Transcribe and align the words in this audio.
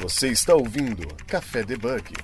Você 0.00 0.28
está 0.28 0.54
ouvindo 0.54 1.06
Café 1.26 1.62
Debug. 1.62 2.14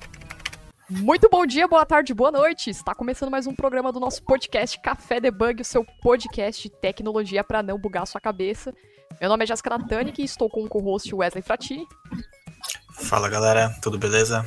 Muito 0.89 1.29
bom 1.29 1.45
dia, 1.45 1.67
boa 1.67 1.85
tarde, 1.85 2.11
boa 2.11 2.31
noite. 2.31 2.71
Está 2.71 2.95
começando 2.95 3.29
mais 3.29 3.45
um 3.45 3.53
programa 3.53 3.91
do 3.91 3.99
nosso 3.99 4.23
podcast 4.23 4.79
Café 4.79 5.19
Debug, 5.19 5.61
o 5.61 5.65
seu 5.65 5.85
podcast 6.01 6.63
de 6.63 6.75
tecnologia 6.75 7.43
para 7.43 7.61
não 7.61 7.77
bugar 7.77 8.01
a 8.01 8.05
sua 8.07 8.19
cabeça. 8.19 8.73
Meu 9.21 9.29
nome 9.29 9.43
é 9.43 9.47
Jéssica 9.47 9.69
Natani 9.69 10.11
e 10.17 10.23
estou 10.23 10.49
com 10.49 10.63
o 10.63 10.67
co-host 10.67 11.13
Wesley 11.13 11.43
Fratini. 11.43 11.87
Fala 12.95 13.29
galera, 13.29 13.69
tudo 13.79 13.99
beleza? 13.99 14.43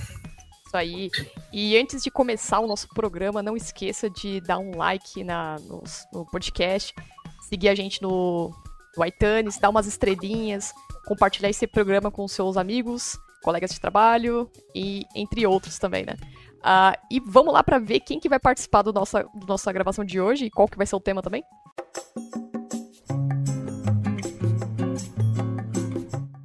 Isso 0.66 0.76
aí. 0.76 1.08
E 1.52 1.78
antes 1.78 2.02
de 2.02 2.10
começar 2.10 2.58
o 2.58 2.66
nosso 2.66 2.88
programa, 2.88 3.40
não 3.40 3.56
esqueça 3.56 4.10
de 4.10 4.40
dar 4.40 4.58
um 4.58 4.76
like 4.76 5.22
na, 5.22 5.54
no, 5.60 5.84
no 6.12 6.26
podcast, 6.26 6.92
seguir 7.48 7.68
a 7.68 7.76
gente 7.76 8.02
no, 8.02 8.50
no 8.96 9.06
iTunes, 9.06 9.56
dar 9.56 9.68
umas 9.68 9.86
estrelinhas, 9.86 10.74
compartilhar 11.11 11.50
esse 11.50 11.66
programa 11.66 12.08
com 12.08 12.29
seus 12.29 12.56
amigos, 12.56 13.19
colegas 13.42 13.73
de 13.73 13.80
trabalho 13.80 14.48
e 14.73 15.05
entre 15.12 15.45
outros 15.45 15.77
também, 15.77 16.06
né? 16.06 16.14
Uh, 16.59 16.96
e 17.10 17.19
vamos 17.19 17.52
lá 17.52 17.64
para 17.64 17.80
ver 17.80 17.98
quem 17.98 18.20
que 18.20 18.28
vai 18.28 18.38
participar 18.38 18.83
do 18.83 18.92
nossa, 18.92 19.24
do 19.34 19.45
nossa 19.45 19.73
gravação 19.73 20.05
de 20.05 20.20
hoje 20.20 20.45
e 20.45 20.50
qual 20.50 20.69
que 20.69 20.77
vai 20.77 20.86
ser 20.86 20.95
o 20.95 21.00
tema 21.00 21.20
também. 21.20 21.42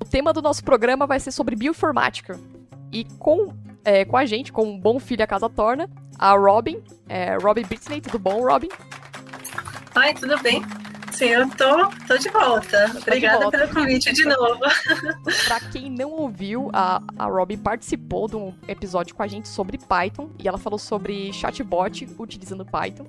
O 0.01 0.05
tema 0.09 0.33
do 0.33 0.41
nosso 0.41 0.63
programa 0.63 1.05
vai 1.05 1.19
ser 1.19 1.31
sobre 1.31 1.55
bioinformática. 1.55 2.39
E 2.91 3.03
com, 3.19 3.53
é, 3.83 4.03
com 4.03 4.17
a 4.17 4.25
gente, 4.25 4.51
com 4.51 4.63
um 4.63 4.79
bom 4.79 4.99
filho 4.99 5.23
a 5.23 5.27
casa 5.27 5.47
torna, 5.47 5.87
a 6.17 6.35
Robin. 6.35 6.81
É, 7.07 7.37
Robin 7.37 7.61
Britney, 7.61 8.01
tudo 8.01 8.17
bom, 8.17 8.41
Robin? 8.41 8.69
Oi, 9.95 10.13
tudo 10.15 10.41
bem? 10.41 10.63
Sim, 11.15 11.27
eu 11.27 11.49
tô, 11.51 11.89
tô 12.07 12.17
de 12.17 12.29
volta. 12.29 12.91
Obrigada 12.97 13.37
de 13.37 13.43
volta. 13.43 13.57
pelo 13.57 13.73
convite 13.73 14.11
de 14.11 14.25
novo. 14.25 14.59
pra 15.47 15.59
quem 15.71 15.89
não 15.89 16.11
ouviu, 16.11 16.69
a, 16.73 17.01
a 17.17 17.25
Robin 17.25 17.57
participou 17.57 18.27
de 18.27 18.35
um 18.35 18.53
episódio 18.67 19.15
com 19.15 19.23
a 19.23 19.27
gente 19.27 19.47
sobre 19.47 19.77
Python 19.77 20.29
e 20.37 20.47
ela 20.47 20.57
falou 20.57 20.77
sobre 20.77 21.31
chatbot 21.31 22.05
utilizando 22.19 22.65
Python. 22.65 23.05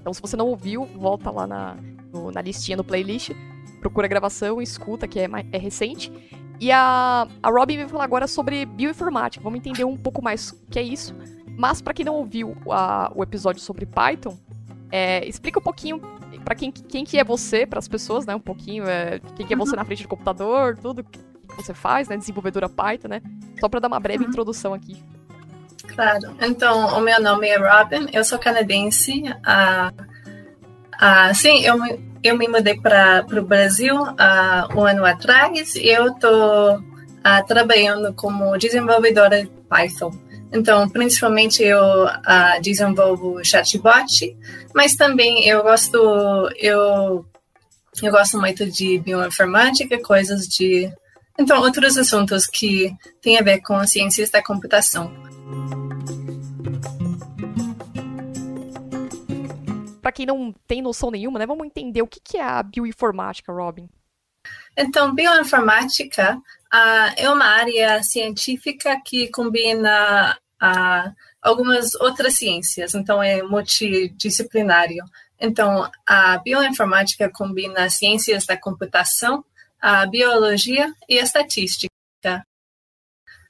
Então, 0.00 0.14
se 0.14 0.20
você 0.20 0.36
não 0.36 0.46
ouviu, 0.46 0.84
volta 0.84 1.30
lá 1.32 1.46
na, 1.46 1.76
no, 2.12 2.30
na 2.30 2.40
listinha 2.40 2.76
no 2.76 2.84
playlist, 2.84 3.32
procura 3.80 4.06
a 4.06 4.08
gravação, 4.08 4.62
escuta, 4.62 5.08
que 5.08 5.18
é, 5.18 5.28
é 5.50 5.58
recente. 5.58 6.12
E 6.60 6.70
a, 6.70 7.26
a 7.42 7.50
Robin 7.50 7.76
vai 7.78 7.88
falar 7.88 8.04
agora 8.04 8.28
sobre 8.28 8.64
bioinformática. 8.64 9.42
Vamos 9.42 9.58
entender 9.58 9.84
um 9.84 9.96
pouco 9.96 10.22
mais 10.22 10.50
o 10.50 10.66
que 10.70 10.78
é 10.78 10.82
isso. 10.82 11.12
Mas, 11.58 11.82
para 11.82 11.92
quem 11.92 12.04
não 12.04 12.14
ouviu 12.14 12.56
a, 12.70 13.12
o 13.16 13.22
episódio 13.22 13.60
sobre 13.60 13.84
Python, 13.84 14.38
é, 14.92 15.26
explica 15.26 15.58
um 15.58 15.62
pouquinho 15.62 16.00
para 16.40 16.54
quem, 16.54 16.70
quem 16.70 17.04
que 17.04 17.18
é 17.18 17.24
você, 17.24 17.66
para 17.66 17.78
as 17.78 17.88
pessoas, 17.88 18.26
né? 18.26 18.34
Um 18.34 18.40
pouquinho, 18.40 18.84
é, 18.88 19.20
quem 19.36 19.46
que 19.46 19.54
é 19.54 19.56
você 19.56 19.76
na 19.76 19.84
frente 19.84 20.02
do 20.02 20.08
computador, 20.08 20.76
tudo 20.76 21.04
que 21.04 21.20
você 21.56 21.74
faz, 21.74 22.08
né? 22.08 22.16
Desenvolvedora 22.16 22.68
Python, 22.68 23.08
né? 23.08 23.22
Só 23.60 23.68
para 23.68 23.80
dar 23.80 23.88
uma 23.88 24.00
breve 24.00 24.24
uhum. 24.24 24.30
introdução 24.30 24.74
aqui. 24.74 25.02
Claro. 25.86 26.34
Então, 26.40 26.98
o 26.98 27.00
meu 27.00 27.20
nome 27.20 27.48
é 27.48 27.56
Robin, 27.56 28.08
eu 28.12 28.24
sou 28.24 28.38
canadense. 28.38 29.24
Ah, 29.44 29.92
ah, 30.98 31.34
sim, 31.34 31.64
eu, 31.64 31.76
eu 32.22 32.36
me 32.36 32.48
mudei 32.48 32.78
para 32.80 33.26
o 33.30 33.42
Brasil 33.42 33.94
ah, 34.18 34.68
um 34.74 34.84
ano 34.84 35.04
atrás 35.04 35.74
e 35.74 35.88
eu 35.88 36.08
estou 36.08 36.82
ah, 37.22 37.42
trabalhando 37.42 38.14
como 38.14 38.56
desenvolvedora 38.56 39.48
Python. 39.68 40.12
Então, 40.52 40.88
principalmente 40.88 41.62
eu 41.62 42.04
uh, 42.04 42.60
desenvolvo 42.60 43.42
chatbot, 43.42 44.36
mas 44.74 44.94
também 44.94 45.48
eu 45.48 45.62
gosto 45.62 45.96
eu 46.56 47.24
eu 48.02 48.10
gosto 48.10 48.38
muito 48.38 48.66
de 48.70 48.98
bioinformática, 48.98 50.00
coisas 50.02 50.46
de 50.46 50.92
então 51.38 51.60
outros 51.60 51.96
assuntos 51.96 52.46
que 52.46 52.94
têm 53.22 53.38
a 53.38 53.42
ver 53.42 53.60
com 53.62 53.86
ciências 53.86 54.30
da 54.30 54.42
computação. 54.42 55.10
Para 60.02 60.12
quem 60.12 60.26
não 60.26 60.52
tem 60.66 60.82
noção 60.82 61.10
nenhuma, 61.10 61.38
né, 61.38 61.46
vamos 61.46 61.66
entender 61.66 62.02
o 62.02 62.06
que 62.06 62.36
é 62.36 62.42
a 62.42 62.62
bioinformática, 62.62 63.52
Robin. 63.52 63.88
Então, 64.76 65.14
bioinformática 65.14 66.36
uh, 66.36 67.12
é 67.16 67.28
uma 67.30 67.44
área 67.44 68.02
científica 68.02 69.00
que 69.04 69.28
combina 69.28 70.38
uh, 70.62 71.14
algumas 71.42 71.94
outras 71.96 72.34
ciências, 72.34 72.94
então 72.94 73.22
é 73.22 73.42
multidisciplinário. 73.42 75.04
Então, 75.38 75.90
a 76.06 76.38
bioinformática 76.38 77.28
combina 77.28 77.90
ciências 77.90 78.46
da 78.46 78.56
computação, 78.56 79.44
a 79.80 80.06
biologia 80.06 80.92
e 81.08 81.18
a 81.18 81.22
estatística. 81.22 81.90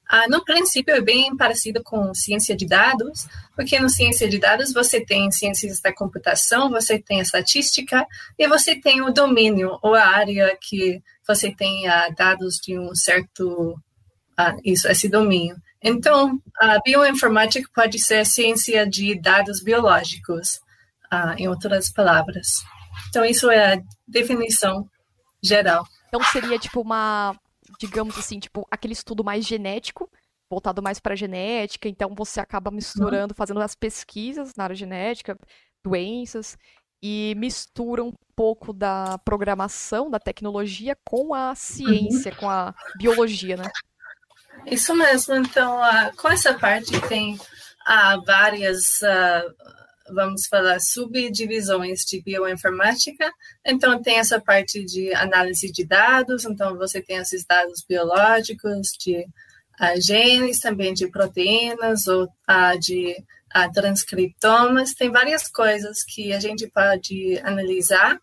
Ah, 0.08 0.26
no 0.28 0.44
princípio, 0.44 0.94
é 0.94 1.00
bem 1.00 1.34
parecido 1.36 1.82
com 1.82 2.14
ciência 2.14 2.56
de 2.56 2.66
dados, 2.66 3.26
porque 3.54 3.78
no 3.78 3.88
ciência 3.88 4.28
de 4.28 4.38
dados 4.38 4.72
você 4.72 5.04
tem 5.04 5.30
ciências 5.30 5.80
da 5.80 5.92
computação, 5.92 6.70
você 6.70 6.98
tem 6.98 7.20
a 7.20 7.22
estatística 7.22 8.06
e 8.38 8.48
você 8.48 8.74
tem 8.74 9.00
o 9.00 9.10
domínio 9.10 9.78
ou 9.82 9.94
a 9.94 10.04
área 10.04 10.54
que 10.60 11.02
você 11.26 11.54
tem 11.54 11.88
ah, 11.88 12.08
dados 12.16 12.56
de 12.56 12.78
um 12.78 12.94
certo 12.94 13.76
ah, 14.36 14.56
isso, 14.64 14.88
esse 14.88 15.08
domínio. 15.08 15.56
Então, 15.82 16.38
a 16.60 16.78
bioinformática 16.80 17.68
pode 17.74 17.98
ser 17.98 18.24
ciência 18.24 18.88
de 18.88 19.20
dados 19.20 19.62
biológicos, 19.62 20.60
uh, 21.12 21.34
em 21.36 21.48
outras 21.48 21.92
palavras. 21.92 22.62
Então, 23.08 23.24
isso 23.24 23.50
é 23.50 23.74
a 23.74 23.82
definição 24.06 24.88
geral. 25.42 25.84
Então, 26.08 26.22
seria 26.24 26.58
tipo 26.58 26.80
uma, 26.80 27.36
digamos 27.80 28.16
assim, 28.16 28.38
tipo 28.38 28.66
aquele 28.70 28.92
estudo 28.92 29.24
mais 29.24 29.44
genético, 29.44 30.08
voltado 30.48 30.82
mais 30.82 31.00
para 31.00 31.16
genética. 31.16 31.88
Então, 31.88 32.14
você 32.14 32.40
acaba 32.40 32.70
misturando, 32.70 33.32
uhum. 33.32 33.36
fazendo 33.36 33.60
as 33.60 33.74
pesquisas 33.74 34.54
na 34.56 34.64
área 34.64 34.76
genética, 34.76 35.36
doenças, 35.84 36.56
e 37.02 37.34
mistura 37.36 38.04
um 38.04 38.12
pouco 38.36 38.72
da 38.72 39.18
programação, 39.24 40.08
da 40.08 40.20
tecnologia 40.20 40.96
com 41.04 41.34
a 41.34 41.54
ciência, 41.54 42.32
uhum. 42.32 42.38
com 42.38 42.48
a 42.48 42.74
biologia, 42.96 43.56
né? 43.56 43.64
Isso 44.66 44.94
mesmo. 44.94 45.34
Então, 45.34 45.80
com 46.16 46.28
essa 46.28 46.54
parte 46.54 47.00
tem 47.08 47.34
uh, 47.34 48.24
várias, 48.24 49.00
uh, 49.02 50.14
vamos 50.14 50.46
falar, 50.46 50.78
subdivisões 50.80 52.00
de 52.00 52.22
bioinformática. 52.22 53.32
Então, 53.66 54.00
tem 54.00 54.18
essa 54.18 54.40
parte 54.40 54.84
de 54.84 55.12
análise 55.14 55.70
de 55.72 55.84
dados. 55.84 56.44
Então, 56.44 56.76
você 56.76 57.02
tem 57.02 57.16
esses 57.16 57.44
dados 57.44 57.84
biológicos 57.88 58.92
de 59.00 59.26
genes, 60.00 60.60
também 60.60 60.94
de 60.94 61.10
proteínas 61.10 62.06
ou 62.06 62.28
de 62.78 63.16
transcriptomas. 63.74 64.94
Tem 64.94 65.10
várias 65.10 65.48
coisas 65.48 65.98
que 66.02 66.32
a 66.32 66.40
gente 66.40 66.66
pode 66.68 67.38
analisar. 67.42 68.18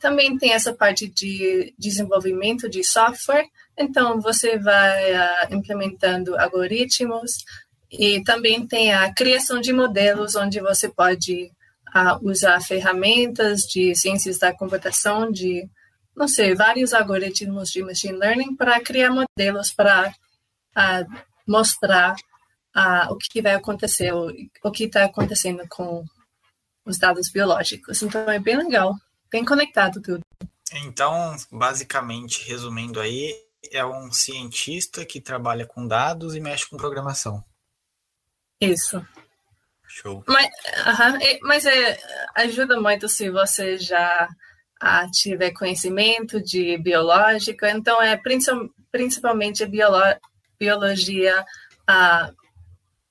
também 0.00 0.36
tem 0.36 0.52
essa 0.52 0.74
parte 0.74 1.08
de 1.08 1.74
desenvolvimento 1.78 2.68
de 2.68 2.84
software. 2.84 3.48
Então, 3.78 4.20
você 4.20 4.58
vai 4.58 5.14
uh, 5.14 5.54
implementando 5.54 6.38
algoritmos 6.38 7.44
e 7.90 8.22
também 8.22 8.66
tem 8.66 8.92
a 8.92 9.12
criação 9.12 9.60
de 9.60 9.72
modelos, 9.72 10.34
onde 10.36 10.60
você 10.60 10.88
pode 10.88 11.50
uh, 11.94 12.18
usar 12.28 12.60
ferramentas 12.60 13.60
de 13.62 13.94
ciências 13.94 14.38
da 14.38 14.54
computação, 14.54 15.30
de, 15.30 15.68
não 16.16 16.28
sei, 16.28 16.54
vários 16.54 16.92
algoritmos 16.92 17.70
de 17.70 17.82
machine 17.82 18.18
learning 18.18 18.56
para 18.56 18.80
criar 18.80 19.10
modelos 19.10 19.72
para 19.72 20.08
uh, 20.76 21.22
mostrar 22.74 23.12
o 23.12 23.16
que 23.16 23.42
vai 23.42 23.54
acontecer, 23.54 24.12
o, 24.12 24.32
o 24.64 24.70
que 24.70 24.84
está 24.84 25.04
acontecendo 25.04 25.62
com 25.68 26.04
os 26.84 26.98
dados 26.98 27.30
biológicos. 27.30 28.02
Então, 28.02 28.28
é 28.30 28.38
bem 28.38 28.56
legal, 28.56 28.94
bem 29.30 29.44
conectado 29.44 30.00
tudo. 30.00 30.22
Então, 30.84 31.36
basicamente, 31.50 32.48
resumindo 32.48 32.98
aí, 32.98 33.34
é 33.70 33.84
um 33.84 34.10
cientista 34.10 35.04
que 35.04 35.20
trabalha 35.20 35.66
com 35.66 35.86
dados 35.86 36.34
e 36.34 36.40
mexe 36.40 36.68
com 36.68 36.76
programação. 36.76 37.44
Isso. 38.60 39.04
Show. 39.86 40.24
Mas, 40.26 40.46
uh 40.46 40.96
-huh, 40.96 41.38
mas 41.42 41.66
é, 41.66 41.98
ajuda 42.34 42.80
muito 42.80 43.08
se 43.08 43.28
você 43.28 43.76
já 43.76 44.26
ah, 44.80 45.06
tiver 45.10 45.52
conhecimento 45.52 46.42
de 46.42 46.78
biológica. 46.78 47.70
Então, 47.70 48.00
é 48.00 48.18
principalmente 48.90 49.62
a 49.62 49.68
biolo 49.68 50.00
biologia 50.58 51.44
a, 51.86 52.30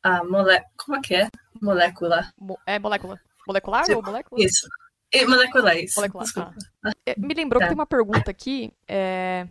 a 0.03 0.23
mole 0.23 0.61
como 0.77 0.97
é 0.97 1.01
que 1.01 1.15
é? 1.15 1.29
Molécula. 1.61 2.31
É 2.65 2.79
molécula. 2.79 3.19
Molecular 3.47 3.85
ou 3.91 4.03
molécula? 4.03 4.43
Isso. 4.43 4.67
E 5.11 5.25
moleculares. 5.25 5.93
Molecular. 5.95 6.55
Ah. 6.85 6.91
Me 7.17 7.33
lembrou 7.33 7.59
tá. 7.59 7.65
que 7.65 7.69
tem 7.69 7.79
uma 7.79 7.85
pergunta 7.85 8.31
aqui. 8.31 8.73
É... 8.87 9.47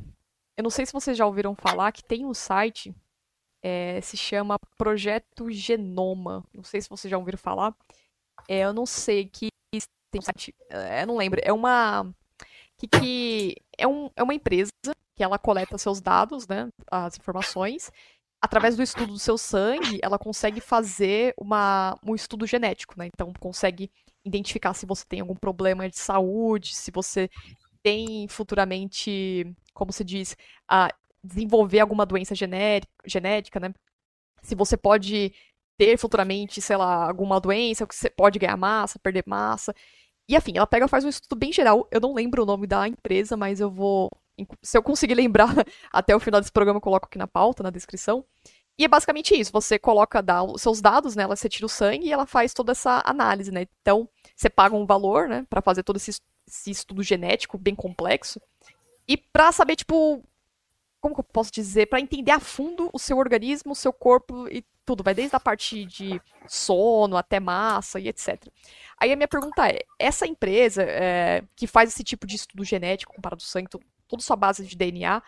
Eu 0.56 0.62
não 0.62 0.70
sei 0.70 0.86
se 0.86 0.92
vocês 0.92 1.16
já 1.16 1.26
ouviram 1.26 1.54
falar 1.54 1.92
que 1.92 2.04
tem 2.04 2.24
um 2.24 2.34
site, 2.34 2.94
é, 3.62 4.00
se 4.00 4.16
chama 4.16 4.58
Projeto 4.76 5.50
Genoma. 5.50 6.44
Não 6.52 6.62
sei 6.62 6.80
se 6.80 6.88
vocês 6.88 7.10
já 7.10 7.16
ouviram 7.16 7.38
falar. 7.38 7.74
É, 8.48 8.60
eu 8.60 8.72
não 8.72 8.86
sei 8.86 9.26
que 9.26 9.48
tem 10.10 10.18
um 10.18 10.22
site, 10.22 10.54
é, 10.68 11.06
não 11.06 11.16
lembro. 11.16 11.40
É 11.42 11.52
uma 11.52 12.12
que, 12.76 12.88
que 12.88 13.56
é, 13.78 13.86
um, 13.86 14.10
é 14.16 14.22
uma 14.22 14.34
empresa 14.34 14.70
que 15.14 15.22
ela 15.22 15.38
coleta 15.38 15.78
seus 15.78 16.00
dados, 16.00 16.48
né, 16.48 16.68
as 16.90 17.16
informações. 17.18 17.90
Através 18.42 18.76
do 18.76 18.82
estudo 18.82 19.12
do 19.12 19.18
seu 19.18 19.36
sangue, 19.36 19.98
ela 20.02 20.18
consegue 20.18 20.60
fazer 20.60 21.34
uma, 21.36 21.96
um 22.06 22.14
estudo 22.14 22.46
genético, 22.46 22.94
né? 22.98 23.06
Então 23.06 23.32
consegue 23.38 23.90
identificar 24.24 24.74
se 24.74 24.86
você 24.86 25.04
tem 25.06 25.20
algum 25.20 25.34
problema 25.34 25.88
de 25.88 25.98
saúde, 25.98 26.74
se 26.74 26.90
você 26.90 27.28
tem 27.82 28.26
futuramente, 28.28 29.46
como 29.74 29.92
se 29.92 30.04
diz, 30.04 30.36
a 30.68 30.88
desenvolver 31.22 31.80
alguma 31.80 32.06
doença 32.06 32.34
genética, 32.34 33.60
né? 33.60 33.74
Se 34.42 34.54
você 34.54 34.76
pode 34.76 35.32
ter 35.78 35.96
futuramente, 35.98 36.60
sei 36.60 36.76
lá, 36.76 37.06
alguma 37.08 37.40
doença, 37.40 37.86
que 37.86 37.94
você 37.94 38.10
pode 38.10 38.38
ganhar 38.38 38.56
massa, 38.56 38.98
perder 38.98 39.24
massa. 39.26 39.74
E 40.28 40.36
afim, 40.36 40.56
ela 40.56 40.66
pega 40.66 40.88
faz 40.88 41.04
um 41.04 41.08
estudo 41.08 41.38
bem 41.38 41.52
geral. 41.52 41.88
Eu 41.90 42.00
não 42.00 42.14
lembro 42.14 42.42
o 42.42 42.46
nome 42.46 42.66
da 42.66 42.86
empresa, 42.86 43.36
mas 43.36 43.60
eu 43.60 43.70
vou. 43.70 44.10
Se 44.62 44.76
eu 44.76 44.82
conseguir 44.82 45.14
lembrar 45.14 45.48
até 45.92 46.14
o 46.14 46.20
final 46.20 46.40
desse 46.40 46.52
programa, 46.52 46.78
eu 46.78 46.82
coloco 46.82 47.06
aqui 47.06 47.18
na 47.18 47.26
pauta, 47.26 47.62
na 47.62 47.70
descrição. 47.70 48.24
E 48.78 48.84
é 48.84 48.88
basicamente 48.88 49.38
isso. 49.38 49.52
Você 49.52 49.78
coloca 49.78 50.24
os 50.44 50.62
seus 50.62 50.80
dados 50.80 51.14
nela, 51.14 51.36
você 51.36 51.48
tira 51.48 51.66
o 51.66 51.68
sangue 51.68 52.06
e 52.06 52.12
ela 52.12 52.26
faz 52.26 52.54
toda 52.54 52.72
essa 52.72 53.02
análise, 53.04 53.50
né? 53.52 53.66
Então, 53.82 54.08
você 54.34 54.48
paga 54.48 54.74
um 54.74 54.86
valor, 54.86 55.28
né, 55.28 55.46
para 55.50 55.60
fazer 55.60 55.82
todo 55.82 55.96
esse, 55.96 56.18
esse 56.48 56.70
estudo 56.70 57.02
genético 57.02 57.58
bem 57.58 57.74
complexo. 57.74 58.40
E 59.06 59.16
para 59.16 59.52
saber, 59.52 59.76
tipo, 59.76 60.24
como 61.00 61.14
que 61.14 61.20
eu 61.20 61.24
posso 61.24 61.50
dizer, 61.50 61.86
para 61.86 62.00
entender 62.00 62.30
a 62.30 62.40
fundo 62.40 62.90
o 62.92 62.98
seu 62.98 63.18
organismo, 63.18 63.72
o 63.72 63.76
seu 63.76 63.92
corpo 63.92 64.46
e 64.48 64.64
tudo, 64.84 65.02
vai 65.02 65.14
desde 65.14 65.34
a 65.36 65.40
parte 65.40 65.84
de 65.84 66.20
sono 66.46 67.16
até 67.16 67.38
massa 67.38 68.00
e 68.00 68.08
etc. 68.08 68.46
Aí 68.98 69.12
a 69.12 69.16
minha 69.16 69.28
pergunta 69.28 69.68
é, 69.68 69.80
essa 69.98 70.26
empresa 70.26 70.82
é, 70.82 71.42
que 71.54 71.66
faz 71.66 71.90
esse 71.90 72.02
tipo 72.02 72.26
de 72.26 72.36
estudo 72.36 72.64
genético 72.64 73.14
comparado 73.14 73.42
ao 73.42 73.46
sangue, 73.46 73.68
toda 74.10 74.22
sua 74.22 74.36
base 74.36 74.66
de 74.66 74.76
DNA, 74.76 75.22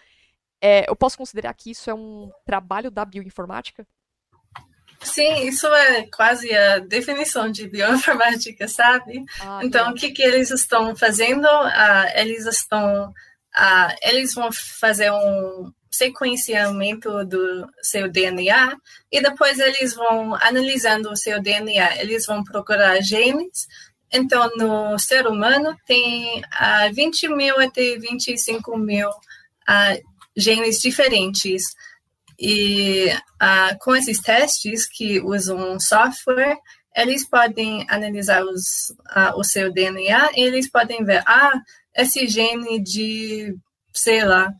é, 0.60 0.88
eu 0.88 0.94
posso 0.94 1.16
considerar 1.16 1.54
que 1.54 1.70
isso 1.70 1.88
é 1.88 1.94
um 1.94 2.30
trabalho 2.44 2.90
da 2.90 3.04
bioinformática? 3.04 3.86
Sim, 5.00 5.48
isso 5.48 5.66
é 5.66 6.06
quase 6.14 6.54
a 6.54 6.78
definição 6.78 7.50
de 7.50 7.68
bioinformática, 7.68 8.68
sabe? 8.68 9.24
Ah, 9.40 9.60
então, 9.62 9.90
o 9.90 9.94
que, 9.94 10.10
que 10.10 10.22
eles 10.22 10.50
estão 10.50 10.94
fazendo? 10.94 11.46
Uh, 11.46 12.12
eles 12.14 12.46
estão, 12.46 13.08
uh, 13.08 13.96
eles 14.02 14.34
vão 14.34 14.50
fazer 14.52 15.10
um 15.10 15.72
sequenciamento 15.90 17.24
do 17.24 17.68
seu 17.82 18.08
DNA 18.08 18.76
e 19.10 19.20
depois 19.20 19.58
eles 19.58 19.94
vão 19.94 20.34
analisando 20.36 21.10
o 21.10 21.16
seu 21.16 21.40
DNA, 21.40 22.00
eles 22.00 22.24
vão 22.24 22.42
procurar 22.42 23.00
genes. 23.02 23.66
Então, 24.12 24.50
no 24.56 24.98
ser 24.98 25.26
humano 25.26 25.76
tem 25.86 26.40
uh, 26.40 26.94
20 26.94 27.28
mil 27.28 27.58
até 27.58 27.96
25 27.98 28.76
mil 28.76 29.08
uh, 29.08 30.12
genes 30.36 30.80
diferentes. 30.80 31.62
E 32.38 33.06
uh, 33.08 33.78
com 33.80 33.94
esses 33.94 34.20
testes 34.20 34.86
que 34.86 35.20
usam 35.20 35.78
software, 35.78 36.58
eles 36.94 37.26
podem 37.26 37.86
analisar 37.88 38.42
os, 38.44 38.90
uh, 39.16 39.38
o 39.38 39.44
seu 39.44 39.72
DNA 39.72 40.30
e 40.36 40.42
eles 40.42 40.70
podem 40.70 41.04
ver, 41.04 41.22
ah, 41.26 41.52
esse 41.94 42.26
gene 42.26 42.80
de, 42.80 43.56
sei 43.94 44.24
lá, 44.24 44.52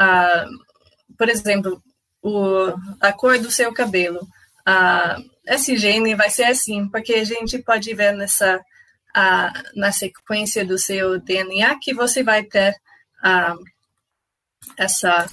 uh, 0.00 1.16
por 1.16 1.28
exemplo, 1.28 1.82
o, 2.22 2.74
a 3.00 3.12
cor 3.12 3.38
do 3.38 3.50
seu 3.50 3.72
cabelo. 3.72 4.20
esse 5.46 5.76
gene 5.76 6.14
vai 6.14 6.30
ser 6.30 6.44
assim, 6.44 6.88
porque 6.88 7.14
a 7.14 7.24
gente 7.24 7.58
pode 7.58 7.94
ver 7.94 8.12
nessa, 8.12 8.60
na 9.74 9.92
sequência 9.92 10.64
do 10.64 10.78
seu 10.78 11.20
DNA 11.20 11.78
que 11.80 11.92
você 11.92 12.22
vai 12.22 12.44
ter 12.44 12.74
essa 14.76 15.28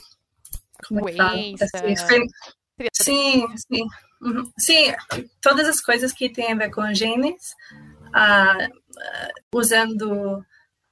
como 0.87 1.07
é 1.09 1.11
que 1.11 1.17
fala? 1.17 1.37
Sim, 2.93 3.45
sim. 3.55 3.87
Uhum. 4.21 4.51
Sim, 4.57 4.93
todas 5.41 5.67
as 5.67 5.79
coisas 5.79 6.11
que 6.11 6.29
têm 6.29 6.51
a 6.51 6.55
ver 6.55 6.71
com 6.71 6.93
genes, 6.93 7.53
uh, 8.07 8.73
usando 9.53 10.39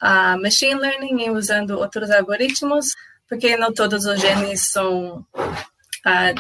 uh, 0.01 0.41
machine 0.41 0.75
learning 0.75 1.25
e 1.25 1.31
usando 1.31 1.71
outros 1.71 2.11
algoritmos, 2.11 2.93
porque 3.27 3.57
não 3.57 3.73
todos 3.73 4.05
os 4.05 4.19
genes 4.19 4.69
são 4.71 5.25
uh, 5.35 6.35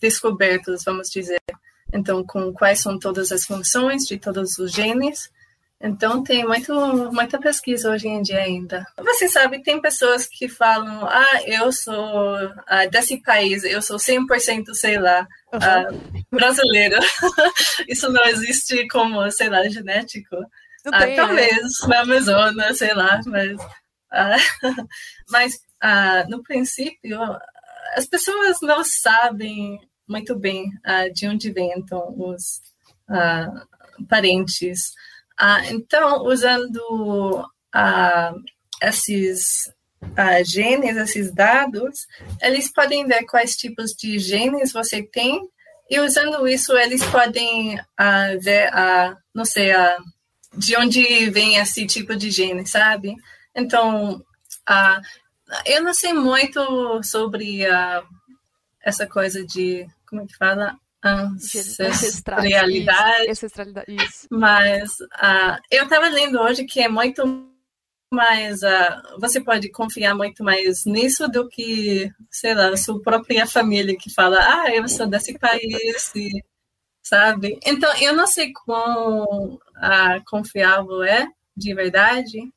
descobertos, 0.00 0.84
vamos 0.84 1.10
dizer. 1.10 1.40
Então, 1.92 2.24
com 2.24 2.52
quais 2.52 2.80
são 2.80 2.98
todas 2.98 3.30
as 3.30 3.44
funções 3.44 4.04
de 4.04 4.18
todos 4.18 4.58
os 4.58 4.72
genes, 4.72 5.30
então 5.80 6.22
tem 6.22 6.44
muito, 6.44 6.74
muita 7.12 7.38
pesquisa 7.38 7.90
hoje 7.90 8.08
em 8.08 8.22
dia 8.22 8.40
ainda. 8.40 8.86
Você 8.96 9.28
sabe, 9.28 9.62
tem 9.62 9.80
pessoas 9.80 10.26
que 10.26 10.48
falam, 10.48 11.06
ah, 11.06 11.42
eu 11.44 11.70
sou 11.70 12.36
ah, 12.66 12.86
desse 12.86 13.22
país, 13.22 13.62
eu 13.62 13.82
sou 13.82 13.98
100%, 13.98 14.72
sei 14.72 14.98
lá, 14.98 15.26
uhum. 15.52 15.60
ah, 15.62 15.88
brasileiro. 16.30 16.98
Isso 17.88 18.10
não 18.10 18.24
existe 18.24 18.88
como, 18.88 19.30
sei 19.30 19.50
lá, 19.50 19.68
genético. 19.68 20.36
Ah, 20.86 20.98
tem, 21.00 21.10
né? 21.10 21.16
talvez 21.16 21.56
né? 21.56 21.88
na 21.88 22.00
Amazonas, 22.00 22.78
sei 22.78 22.94
lá, 22.94 23.20
mas, 23.26 23.56
ah, 24.10 24.36
mas 25.30 25.58
ah, 25.82 26.24
no 26.28 26.42
princípio 26.42 27.20
as 27.94 28.06
pessoas 28.06 28.58
não 28.62 28.82
sabem 28.82 29.78
muito 30.08 30.38
bem 30.38 30.70
ah, 30.84 31.08
de 31.08 31.26
onde 31.26 31.50
vêm 31.50 31.72
então 31.76 32.14
os 32.16 32.60
parentes. 34.08 34.92
Ah, 35.38 35.64
então, 35.70 36.24
usando 36.24 37.44
esses 38.82 39.70
genes, 40.44 40.96
esses 40.96 41.32
dados, 41.32 42.06
eles 42.40 42.72
podem 42.72 43.06
ver 43.06 43.24
quais 43.24 43.56
tipos 43.56 43.92
de 43.92 44.18
genes 44.18 44.72
você 44.72 45.02
tem 45.02 45.40
e 45.88 46.00
usando 46.00 46.48
isso 46.48 46.76
eles 46.76 47.04
podem 47.06 47.78
ver, 48.40 48.70
ah, 48.74 49.16
não 49.34 49.44
sei, 49.44 49.72
ah, 49.72 49.98
de 50.56 50.76
onde 50.76 51.30
vem 51.30 51.56
esse 51.56 51.86
tipo 51.86 52.16
de 52.16 52.30
gene, 52.30 52.66
sabe? 52.66 53.14
Então, 53.54 54.22
ah, 54.66 55.00
eu 55.64 55.82
não 55.82 55.94
sei 55.94 56.12
muito 56.12 57.02
sobre 57.02 57.64
ah, 57.66 58.02
essa 58.82 59.06
coisa 59.06 59.44
de, 59.44 59.86
como 60.06 60.22
é 60.22 60.26
que 60.26 60.36
fala? 60.36 60.78
ancestralidade. 61.80 63.30
Ancestralidade, 63.30 63.94
isso. 63.94 64.26
Mas 64.30 64.90
uh, 65.00 65.58
eu 65.70 65.84
estava 65.84 66.08
lendo 66.08 66.40
hoje 66.40 66.64
que 66.64 66.80
é 66.80 66.88
muito 66.88 67.48
mais. 68.12 68.62
Uh, 68.62 69.18
você 69.20 69.40
pode 69.40 69.70
confiar 69.70 70.14
muito 70.14 70.42
mais 70.42 70.84
nisso 70.84 71.28
do 71.28 71.48
que, 71.48 72.10
sei 72.30 72.54
lá, 72.54 72.76
sua 72.76 73.00
própria 73.00 73.46
família 73.46 73.96
que 73.96 74.12
fala, 74.12 74.38
ah, 74.40 74.74
eu 74.74 74.88
sou 74.88 75.06
desse 75.06 75.38
país, 75.38 76.12
e, 76.14 76.42
sabe? 77.02 77.58
Então, 77.64 77.94
eu 77.98 78.14
não 78.14 78.26
sei 78.26 78.52
quão 78.52 79.54
uh, 79.54 80.24
confiável 80.26 81.02
é, 81.02 81.26
de 81.56 81.74
verdade, 81.74 82.52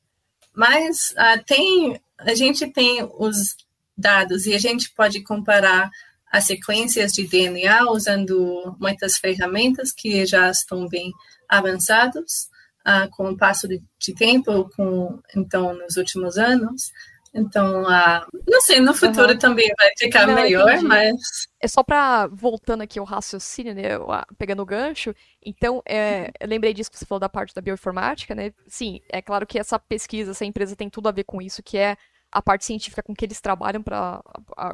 mas 0.54 1.14
tem. 1.46 2.00
A 2.18 2.34
gente 2.34 2.70
tem 2.70 3.08
os 3.18 3.56
dados 3.96 4.44
e 4.44 4.54
a 4.54 4.58
gente 4.58 4.90
pode 4.90 5.22
comparar 5.22 5.90
as 6.30 6.44
sequências 6.44 7.12
de 7.12 7.26
DNA 7.26 7.90
usando 7.90 8.76
muitas 8.78 9.16
ferramentas 9.16 9.92
que 9.92 10.24
já 10.24 10.50
estão 10.50 10.86
bem 10.88 11.12
avançados 11.48 12.48
uh, 12.86 13.10
com 13.10 13.30
o 13.30 13.36
passo 13.36 13.66
de, 13.66 13.82
de, 13.98 14.14
tempo, 14.14 14.70
com 14.76 15.20
então 15.34 15.74
nos 15.74 15.96
últimos 15.96 16.38
anos. 16.38 16.92
Então, 17.32 17.82
uh, 17.82 18.26
não 18.48 18.60
sei, 18.60 18.80
no 18.80 18.92
futuro 18.92 19.32
uhum. 19.32 19.38
também 19.38 19.70
vai 19.78 19.90
ficar 19.96 20.26
não, 20.26 20.34
melhor, 20.34 20.68
entendi. 20.68 20.86
mas 20.86 21.16
é 21.60 21.68
só 21.68 21.82
para 21.82 22.26
voltando 22.26 22.82
aqui 22.82 22.98
ao 22.98 23.04
raciocínio, 23.04 23.72
né, 23.72 23.90
pegando 24.36 24.62
o 24.62 24.66
gancho. 24.66 25.14
Então, 25.44 25.80
é, 25.86 26.30
eu 26.40 26.48
lembrei 26.48 26.74
disso 26.74 26.90
que 26.90 26.98
você 26.98 27.06
falou 27.06 27.20
da 27.20 27.28
parte 27.28 27.54
da 27.54 27.60
bioinformática, 27.60 28.34
né? 28.34 28.52
Sim, 28.66 29.00
é 29.08 29.22
claro 29.22 29.46
que 29.46 29.60
essa 29.60 29.78
pesquisa, 29.78 30.32
essa 30.32 30.44
empresa 30.44 30.74
tem 30.74 30.90
tudo 30.90 31.08
a 31.08 31.12
ver 31.12 31.24
com 31.24 31.40
isso, 31.40 31.62
que 31.62 31.78
é 31.78 31.96
a 32.32 32.42
parte 32.42 32.64
científica 32.64 33.02
com 33.02 33.14
que 33.14 33.24
eles 33.24 33.40
trabalham 33.40 33.82
para 33.82 34.22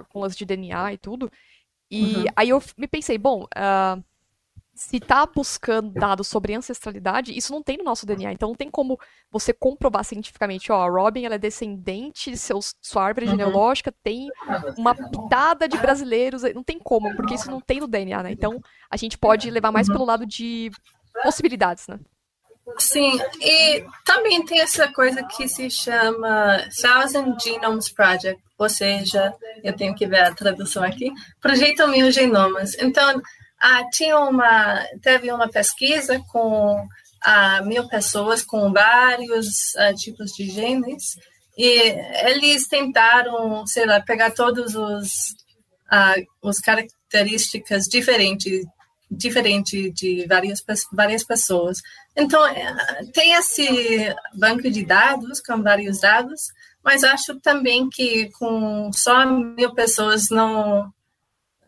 com 0.08 0.24
as 0.24 0.36
de 0.36 0.44
DNA 0.44 0.94
e 0.94 0.98
tudo. 0.98 1.30
E 1.90 2.16
uhum. 2.16 2.24
aí 2.34 2.48
eu 2.48 2.62
me 2.76 2.88
pensei, 2.88 3.16
bom, 3.16 3.44
uh, 3.44 4.04
se 4.76 5.00
tá 5.00 5.24
buscando 5.24 5.90
dados 5.90 6.28
sobre 6.28 6.54
ancestralidade, 6.54 7.36
isso 7.36 7.50
não 7.50 7.62
tem 7.62 7.78
no 7.78 7.84
nosso 7.84 8.04
DNA. 8.04 8.32
Então 8.32 8.50
não 8.50 8.56
tem 8.56 8.70
como 8.70 8.98
você 9.30 9.52
comprovar 9.52 10.04
cientificamente, 10.04 10.70
ó, 10.70 10.82
a 10.82 10.90
Robin 10.90 11.24
ela 11.24 11.36
é 11.36 11.38
descendente, 11.38 12.36
seus, 12.36 12.74
sua 12.82 13.04
árvore 13.04 13.26
uhum. 13.26 13.32
genealógica 13.32 13.94
tem 14.02 14.28
uma 14.76 14.94
pitada 14.94 15.66
de 15.66 15.78
brasileiros. 15.78 16.42
Não 16.54 16.62
tem 16.62 16.78
como, 16.78 17.14
porque 17.16 17.34
isso 17.34 17.50
não 17.50 17.60
tem 17.60 17.80
no 17.80 17.88
DNA, 17.88 18.24
né? 18.24 18.32
Então 18.32 18.60
a 18.90 18.96
gente 18.96 19.16
pode 19.16 19.50
levar 19.50 19.72
mais 19.72 19.88
uhum. 19.88 19.94
pelo 19.94 20.04
lado 20.04 20.26
de 20.26 20.70
possibilidades, 21.22 21.88
né? 21.88 21.98
Sim, 22.78 23.18
e 23.40 23.84
também 24.04 24.44
tem 24.44 24.60
essa 24.60 24.88
coisa 24.92 25.22
que 25.22 25.48
se 25.48 25.70
chama 25.70 26.68
Thousand 26.80 27.36
Genomes 27.40 27.92
Project, 27.92 28.42
ou 28.58 28.68
seja, 28.68 29.32
eu 29.62 29.74
tenho 29.74 29.94
que 29.94 30.06
ver 30.06 30.20
a 30.20 30.34
tradução 30.34 30.82
aqui, 30.82 31.12
Projeto 31.40 31.86
Mil 31.88 32.10
Genomas. 32.10 32.74
Então, 32.78 33.22
ah, 33.60 33.84
tinha 33.90 34.18
uma, 34.18 34.84
teve 35.00 35.30
uma 35.30 35.48
pesquisa 35.48 36.20
com 36.30 36.86
ah, 37.22 37.62
mil 37.62 37.88
pessoas 37.88 38.42
com 38.42 38.72
vários 38.72 39.74
ah, 39.76 39.94
tipos 39.94 40.32
de 40.32 40.50
genes, 40.50 41.16
E 41.56 41.94
eles 42.28 42.68
tentaram, 42.68 43.66
sei 43.66 43.86
lá, 43.86 44.00
pegar 44.00 44.30
todos 44.32 44.74
os 44.74 45.08
uh, 45.92 46.26
os 46.42 46.58
características 46.58 47.84
diferentes 47.84 48.64
diferente 49.10 49.90
de 49.92 50.26
várias 50.26 50.62
várias 50.92 51.24
pessoas. 51.24 51.78
Então 52.16 52.46
é, 52.46 52.74
tem 53.12 53.34
esse 53.34 54.14
banco 54.34 54.70
de 54.70 54.84
dados 54.84 55.40
com 55.40 55.62
vários 55.62 56.00
dados, 56.00 56.46
mas 56.82 57.04
acho 57.04 57.38
também 57.40 57.88
que 57.90 58.30
com 58.38 58.90
só 58.92 59.26
mil 59.26 59.74
pessoas 59.74 60.28
não 60.30 60.92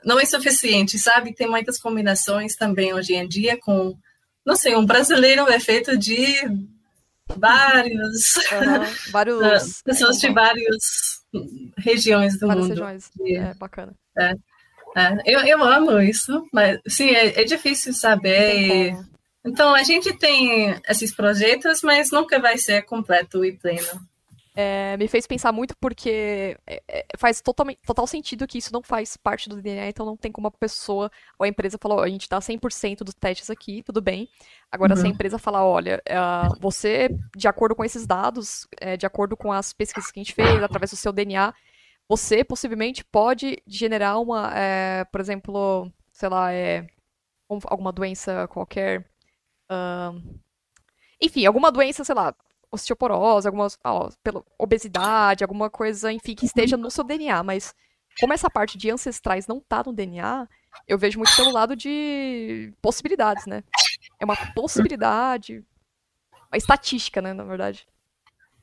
não 0.04 0.18
é 0.18 0.24
suficiente, 0.24 0.98
sabe? 0.98 1.34
Tem 1.34 1.48
muitas 1.48 1.78
combinações 1.78 2.56
também 2.56 2.94
hoje 2.94 3.14
em 3.14 3.28
dia 3.28 3.58
com 3.60 3.96
não 4.48 4.56
sei, 4.56 4.74
um 4.74 4.86
brasileiro 4.86 5.46
é 5.50 5.60
feito 5.60 5.98
de 5.98 6.24
vários, 7.36 8.36
uhum, 8.50 8.86
vários 9.12 9.82
pessoas 9.82 10.18
de 10.18 10.32
várias 10.32 11.22
regiões 11.76 12.38
do 12.38 12.46
várias 12.46 12.68
mundo. 12.68 12.70
Regiões. 12.70 13.10
É 13.26 13.54
bacana. 13.54 13.94
É, 14.18 14.32
é, 14.96 15.16
eu, 15.26 15.40
eu 15.40 15.62
amo 15.62 16.00
isso, 16.00 16.46
mas 16.50 16.80
sim, 16.88 17.10
é, 17.10 17.42
é 17.42 17.44
difícil 17.44 17.92
saber. 17.92 18.96
Então 19.45 19.75
a 19.75 19.83
gente 19.83 20.12
tem 20.16 20.75
esses 20.88 21.14
projetos, 21.14 21.83
mas 21.83 22.11
nunca 22.11 22.38
vai 22.38 22.59
ser 22.59 22.83
completo 22.83 23.45
e 23.45 23.52
pleno 23.52 24.09
é, 24.61 24.97
me 24.97 25.07
fez 25.07 25.25
pensar 25.25 25.52
muito 25.52 25.76
porque 25.76 26.59
é, 26.66 26.83
é, 26.88 27.07
faz 27.16 27.40
totalmente, 27.40 27.78
total 27.87 28.09
sentido 28.09 28.45
que 28.45 28.59
isso 28.59 28.73
não 28.73 28.83
faz 28.83 29.16
parte 29.16 29.49
do 29.49 29.62
DNA, 29.62 29.87
então 29.87 30.04
não 30.04 30.16
tem 30.16 30.33
como 30.33 30.49
a 30.49 30.50
pessoa 30.50 31.12
ou 31.38 31.45
a 31.45 31.49
empresa 31.49 31.78
falar, 31.80 32.02
a 32.02 32.09
gente 32.09 32.28
dá 32.28 32.40
100% 32.40 33.04
dos 33.04 33.14
testes 33.14 33.50
aqui, 33.50 33.85
tudo 33.85 34.00
bem. 34.00 34.28
Agora, 34.68 34.95
uhum. 34.95 34.97
se 34.97 35.02
a 35.02 35.09
uhum. 35.09 35.14
empresa 35.14 35.38
falar, 35.38 35.64
olha, 35.64 36.02
uh, 36.11 36.59
você, 36.59 37.09
de 37.37 37.47
acordo 37.47 37.76
com 37.76 37.85
esses 37.85 38.04
dados, 38.04 38.66
é, 38.80 38.97
de 38.97 39.07
acordo 39.07 39.37
com 39.37 39.52
as 39.52 39.73
pesquisas 39.73 40.11
que 40.11 40.18
a 40.18 40.25
gente 40.25 40.35
fez, 40.35 40.61
através 40.61 40.90
do 40.90 40.97
seu 40.97 41.12
DNA, 41.12 41.54
você 42.09 42.42
possivelmente 42.42 43.04
pode 43.04 43.62
generar 43.64 44.18
uma, 44.18 44.50
é, 44.57 45.04
por 45.04 45.21
exemplo, 45.21 45.88
sei 46.11 46.28
lá, 46.28 46.52
é, 46.52 46.85
alguma 47.49 47.92
doença 47.92 48.49
qualquer. 48.49 49.09
Uh, 49.70 50.40
enfim, 51.20 51.44
alguma 51.46 51.70
doença, 51.70 52.04
sei 52.04 52.14
lá, 52.14 52.34
osteoporose, 52.70 53.46
algumas 53.46 53.78
ó, 53.84 54.08
obesidade, 54.58 55.42
alguma 55.42 55.70
coisa, 55.70 56.12
enfim, 56.12 56.34
que 56.34 56.46
esteja 56.46 56.76
no 56.76 56.90
seu 56.90 57.04
DNA, 57.04 57.42
mas 57.42 57.75
como 58.20 58.32
essa 58.32 58.50
parte 58.50 58.76
de 58.76 58.90
ancestrais 58.90 59.46
não 59.46 59.60
tá 59.60 59.82
no 59.84 59.92
DNA, 59.92 60.48
eu 60.87 60.98
vejo 60.98 61.18
muito 61.18 61.34
pelo 61.37 61.52
lado 61.52 61.76
de 61.76 62.72
possibilidades, 62.82 63.46
né? 63.46 63.62
É 64.18 64.25
uma 64.25 64.37
possibilidade, 64.54 65.64
uma 66.50 66.56
estatística, 66.56 67.22
né, 67.22 67.32
na 67.32 67.44
verdade. 67.44 67.87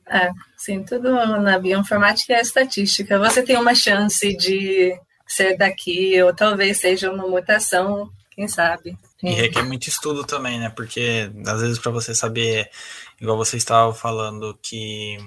É, 0.08 0.30
sim, 0.58 0.84
tudo 0.84 1.12
na 1.40 1.58
bioinformática 1.58 2.34
é 2.34 2.42
estatística. 2.42 3.18
Você 3.18 3.44
tem 3.44 3.58
uma 3.58 3.74
chance 3.74 4.36
de 4.36 5.00
ser 5.28 5.58
daqui, 5.58 6.22
ou 6.22 6.34
talvez 6.34 6.80
seja 6.80 7.12
uma 7.12 7.28
mutação, 7.28 8.12
quem 8.32 8.48
sabe. 8.48 8.98
E 9.24 9.32
requer 9.32 9.64
muito 9.64 9.88
estudo 9.88 10.24
também, 10.24 10.60
né? 10.60 10.70
Porque 10.70 11.32
às 11.48 11.62
vezes 11.62 11.80
para 11.80 11.92
você 11.92 12.14
saber 12.14 12.70
igual 13.20 13.38
você 13.38 13.58
estava 13.58 13.94
falando, 13.94 14.58
que 14.62 15.18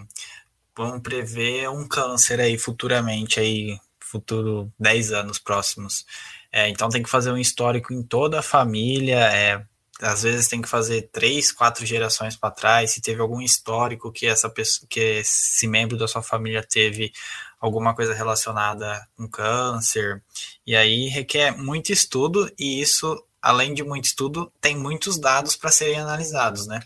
vão 0.76 1.00
prever 1.00 1.68
um 1.68 1.86
câncer 1.88 2.40
aí 2.40 2.56
futuramente, 2.56 3.40
aí, 3.40 3.78
futuro 3.98 4.72
10 4.78 5.12
anos 5.12 5.38
próximos. 5.38 6.06
É, 6.52 6.68
então 6.68 6.88
tem 6.88 7.02
que 7.02 7.10
fazer 7.10 7.32
um 7.32 7.38
histórico 7.38 7.92
em 7.92 8.02
toda 8.02 8.38
a 8.38 8.42
família, 8.42 9.18
é, 9.18 9.62
às 10.00 10.22
vezes 10.22 10.48
tem 10.48 10.62
que 10.62 10.68
fazer 10.68 11.08
três, 11.12 11.50
quatro 11.52 11.84
gerações 11.84 12.36
para 12.36 12.52
trás, 12.52 12.92
se 12.92 13.02
teve 13.02 13.20
algum 13.20 13.40
histórico 13.40 14.12
que 14.12 14.26
essa 14.26 14.48
pessoa, 14.48 14.86
que 14.88 15.00
esse 15.00 15.66
membro 15.66 15.96
da 15.98 16.06
sua 16.08 16.22
família 16.22 16.62
teve 16.62 17.12
alguma 17.60 17.94
coisa 17.94 18.14
relacionada 18.14 19.06
com 19.16 19.28
câncer, 19.28 20.22
e 20.66 20.76
aí 20.76 21.08
requer 21.08 21.50
muito 21.56 21.92
estudo, 21.92 22.50
e 22.58 22.80
isso, 22.80 23.22
além 23.48 23.72
de 23.72 23.82
muito 23.82 24.04
estudo, 24.04 24.52
tem 24.60 24.76
muitos 24.76 25.18
dados 25.18 25.56
para 25.56 25.70
serem 25.70 25.98
analisados, 25.98 26.66
né? 26.66 26.82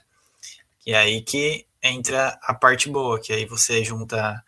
E 0.87 0.93
é 0.93 0.97
aí 0.97 1.21
que 1.21 1.67
entra 1.83 2.39
a 2.41 2.55
parte 2.55 2.89
boa, 2.89 3.21
que 3.21 3.33
aí 3.33 3.45
você 3.45 3.83
junta 3.83 4.41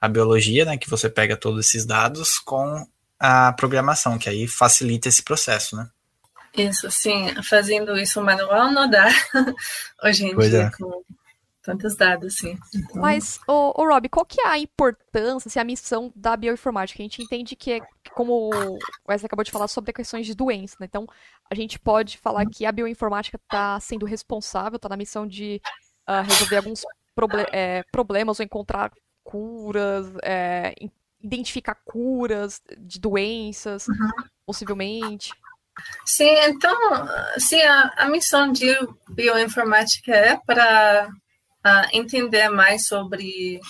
a 0.00 0.08
biologia, 0.08 0.64
né, 0.64 0.76
que 0.76 0.90
você 0.90 1.08
pega 1.08 1.36
todos 1.36 1.64
esses 1.64 1.86
dados 1.86 2.40
com 2.40 2.84
a 3.16 3.52
programação, 3.52 4.18
que 4.18 4.28
aí 4.28 4.48
facilita 4.48 5.08
esse 5.08 5.22
processo, 5.22 5.76
né? 5.76 5.88
Isso, 6.52 6.90
sim. 6.90 7.32
Fazendo 7.48 7.96
isso 7.96 8.20
manual 8.20 8.72
não 8.72 8.90
dá 8.90 9.08
hoje 10.02 10.26
em 10.26 10.34
pois 10.34 10.50
dia, 10.50 10.62
é. 10.62 10.70
com 10.76 11.04
tantos 11.62 11.96
dados, 11.96 12.36
sim. 12.36 12.58
Então... 12.74 13.00
Mas, 13.00 13.38
o, 13.46 13.80
o 13.80 13.88
Rob, 13.88 14.08
qual 14.08 14.26
que 14.26 14.40
é 14.40 14.48
a 14.48 14.58
importância, 14.58 15.48
assim, 15.48 15.60
a 15.60 15.64
missão 15.64 16.12
da 16.14 16.36
bioinformática? 16.36 17.00
A 17.00 17.04
gente 17.04 17.22
entende 17.22 17.54
que, 17.54 17.72
é, 17.72 17.80
como 18.14 18.50
o 18.50 18.78
Wesley 19.08 19.26
acabou 19.26 19.44
de 19.44 19.50
falar, 19.50 19.68
sobre 19.68 19.92
questões 19.92 20.26
de 20.26 20.34
doença, 20.34 20.76
né? 20.80 20.86
Então, 20.86 21.06
a 21.50 21.54
gente 21.54 21.78
pode 21.78 22.18
falar 22.18 22.44
que 22.46 22.66
a 22.66 22.72
bioinformática 22.72 23.36
está 23.36 23.78
sendo 23.80 24.04
responsável, 24.04 24.76
está 24.76 24.88
na 24.88 24.96
missão 24.96 25.26
de 25.26 25.60
uh, 26.08 26.22
resolver 26.22 26.56
alguns 26.56 26.82
proble 27.14 27.46
é, 27.52 27.84
problemas 27.92 28.40
ou 28.40 28.44
encontrar 28.44 28.90
curas, 29.22 30.06
é, 30.22 30.74
identificar 31.22 31.76
curas 31.84 32.60
de 32.78 32.98
doenças, 32.98 33.86
uhum. 33.86 34.10
possivelmente. 34.44 35.30
Sim, 36.04 36.34
então, 36.40 36.76
sim, 37.38 37.62
a, 37.62 37.92
a 37.96 38.08
missão 38.08 38.50
de 38.52 38.74
bioinformática 39.10 40.12
é 40.14 40.36
para 40.36 41.08
uh, 41.64 41.88
entender 41.92 42.48
mais 42.48 42.86
sobre 42.86 43.60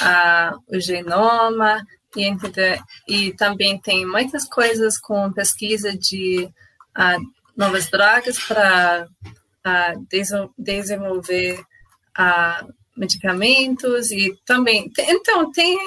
uh, 0.00 0.76
o 0.76 0.80
genoma 0.80 1.84
e 2.16 2.24
entender 2.24 2.80
e 3.06 3.32
também 3.34 3.78
tem 3.78 4.04
muitas 4.06 4.48
coisas 4.48 4.98
com 4.98 5.32
pesquisa 5.32 5.96
de 5.96 6.48
uh, 6.96 7.32
novas 7.56 7.88
drogas 7.88 8.38
para 8.38 9.06
desenvolver 10.58 11.62
medicamentos 12.96 14.10
e 14.10 14.34
também 14.44 14.90
então 14.98 15.50
tem 15.52 15.78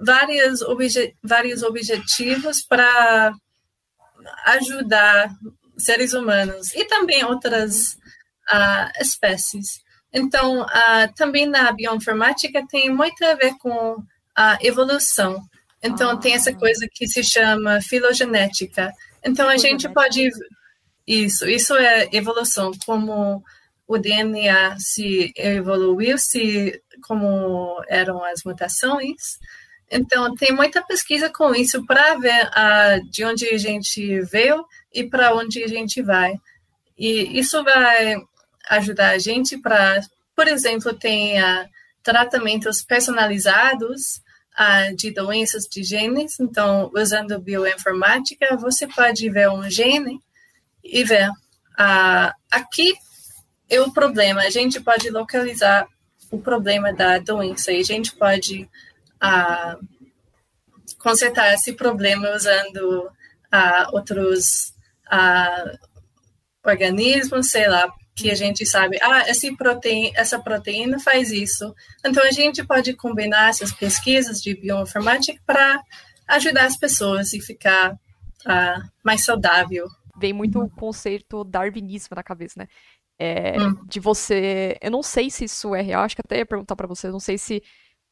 vários, 0.00 0.62
obje, 0.62 1.14
vários 1.22 1.62
objetivos 1.62 2.62
para 2.62 3.32
ajudar 4.46 5.30
seres 5.78 6.12
humanos 6.12 6.74
e 6.74 6.84
também 6.84 7.24
outras 7.24 7.94
uh, 8.52 8.90
espécies. 9.00 9.83
Então, 10.14 10.62
uh, 10.62 11.12
também 11.16 11.44
na 11.44 11.72
bioinformática 11.72 12.64
tem 12.68 12.88
muito 12.88 13.22
a 13.24 13.34
ver 13.34 13.54
com 13.58 14.00
a 14.36 14.56
evolução. 14.62 15.42
Então, 15.82 16.12
ah. 16.12 16.16
tem 16.16 16.34
essa 16.34 16.54
coisa 16.54 16.86
que 16.90 17.08
se 17.08 17.24
chama 17.24 17.80
filogenética. 17.80 18.92
Então, 19.24 19.48
a 19.48 19.56
gente 19.56 19.88
pode. 19.88 20.30
Isso, 21.04 21.46
isso 21.46 21.74
é 21.74 22.08
evolução, 22.12 22.70
como 22.86 23.42
o 23.86 23.98
DNA 23.98 24.76
se 24.78 25.32
evoluiu, 25.36 26.16
se 26.16 26.80
como 27.02 27.82
eram 27.88 28.24
as 28.24 28.44
mutações. 28.44 29.38
Então, 29.90 30.34
tem 30.36 30.52
muita 30.52 30.80
pesquisa 30.82 31.28
com 31.28 31.54
isso 31.54 31.84
para 31.84 32.14
ver 32.18 32.46
uh, 32.46 33.10
de 33.10 33.24
onde 33.24 33.46
a 33.48 33.58
gente 33.58 34.20
veio 34.22 34.64
e 34.92 35.04
para 35.04 35.34
onde 35.34 35.62
a 35.62 35.68
gente 35.68 36.00
vai. 36.00 36.34
E 36.96 37.38
isso 37.38 37.62
vai 37.64 38.16
ajudar 38.68 39.10
a 39.10 39.18
gente 39.18 39.58
para, 39.58 40.00
por 40.34 40.48
exemplo, 40.48 40.92
uh, 40.92 41.68
tratamentos 42.02 42.82
personalizados 42.82 44.22
uh, 44.58 44.94
de 44.96 45.10
doenças 45.10 45.64
de 45.64 45.82
genes. 45.82 46.38
Então, 46.38 46.90
usando 46.94 47.40
bioinformática, 47.40 48.56
você 48.56 48.86
pode 48.86 49.28
ver 49.30 49.48
um 49.50 49.68
gene 49.68 50.20
e 50.82 51.02
ver 51.04 51.28
uh, 51.30 52.32
aqui 52.50 52.94
é 53.68 53.80
o 53.80 53.90
problema. 53.92 54.42
A 54.42 54.50
gente 54.50 54.80
pode 54.80 55.10
localizar 55.10 55.86
o 56.30 56.38
problema 56.38 56.92
da 56.92 57.18
doença 57.18 57.72
e 57.72 57.80
a 57.80 57.84
gente 57.84 58.14
pode 58.14 58.68
uh, 59.22 59.88
consertar 60.98 61.54
esse 61.54 61.72
problema 61.72 62.30
usando 62.34 63.10
outros 63.92 64.74
organismos, 66.64 67.50
sei 67.50 67.68
lá, 67.68 67.88
que 68.16 68.30
a 68.30 68.34
gente 68.34 68.64
sabe, 68.64 68.96
ah, 69.02 69.24
proteína, 69.56 70.12
essa 70.14 70.38
proteína 70.38 71.00
faz 71.00 71.30
isso. 71.30 71.74
Então, 72.04 72.22
a 72.22 72.30
gente 72.30 72.64
pode 72.64 72.94
combinar 72.94 73.50
essas 73.50 73.72
pesquisas 73.72 74.40
de 74.40 74.54
bioinformática 74.54 75.40
para 75.44 75.82
ajudar 76.28 76.66
as 76.66 76.76
pessoas 76.76 77.32
e 77.32 77.40
ficar 77.40 77.92
uh, 77.92 78.88
mais 79.02 79.24
saudável. 79.24 79.86
Vem 80.16 80.32
muito 80.32 80.60
o 80.60 80.70
conceito 80.70 81.42
darwinismo 81.42 82.14
na 82.14 82.22
cabeça, 82.22 82.54
né? 82.60 82.68
É, 83.18 83.60
hum. 83.60 83.76
De 83.86 83.98
você. 83.98 84.76
Eu 84.80 84.90
não 84.90 85.02
sei 85.02 85.30
se 85.30 85.44
isso 85.44 85.74
é 85.74 85.82
real, 85.82 86.04
acho 86.04 86.16
que 86.16 86.22
até 86.24 86.38
ia 86.38 86.46
perguntar 86.46 86.76
para 86.76 86.86
você, 86.86 87.08
não 87.08 87.20
sei 87.20 87.38
se 87.38 87.62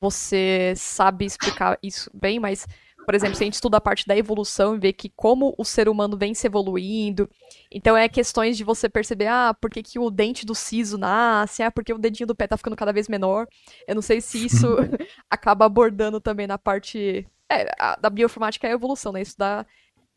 você 0.01 0.75
sabe 0.77 1.25
explicar 1.25 1.79
isso 1.81 2.11
bem, 2.13 2.41
mas 2.41 2.67
por 3.05 3.15
exemplo, 3.15 3.35
se 3.37 3.43
a 3.43 3.47
gente 3.47 3.55
estuda 3.55 3.79
a 3.79 3.81
parte 3.81 4.07
da 4.07 4.17
evolução 4.17 4.77
e 4.77 4.79
vê 4.79 4.93
que 4.93 5.09
como 5.09 5.55
o 5.59 5.65
ser 5.65 5.89
humano 5.89 6.17
vem 6.17 6.35
se 6.35 6.47
evoluindo, 6.47 7.29
então 7.71 7.97
é 7.97 8.09
questões 8.09 8.57
de 8.57 8.65
você 8.65 8.89
perceber, 8.89 9.27
ah, 9.27 9.55
por 9.61 9.71
que, 9.71 9.83
que 9.83 9.99
o 9.99 10.11
dente 10.11 10.47
do 10.47 10.55
siso 10.55 10.97
nasce, 10.97 11.63
ah, 11.63 11.71
porque 11.71 11.93
o 11.93 11.99
dedinho 11.99 12.27
do 12.27 12.35
pé 12.35 12.47
tá 12.47 12.57
ficando 12.57 12.77
cada 12.77 12.93
vez 12.93 13.09
menor. 13.09 13.47
Eu 13.87 13.95
não 13.95 14.03
sei 14.03 14.21
se 14.21 14.45
isso 14.45 14.67
acaba 15.29 15.65
abordando 15.65 16.21
também 16.21 16.47
na 16.47 16.59
parte 16.59 17.27
é, 17.51 17.71
a, 17.79 17.97
da 17.97 18.09
bioinformática 18.09 18.67
é 18.67 18.71
a 18.71 18.75
evolução, 18.75 19.13
né? 19.13 19.21
Estudar 19.21 19.67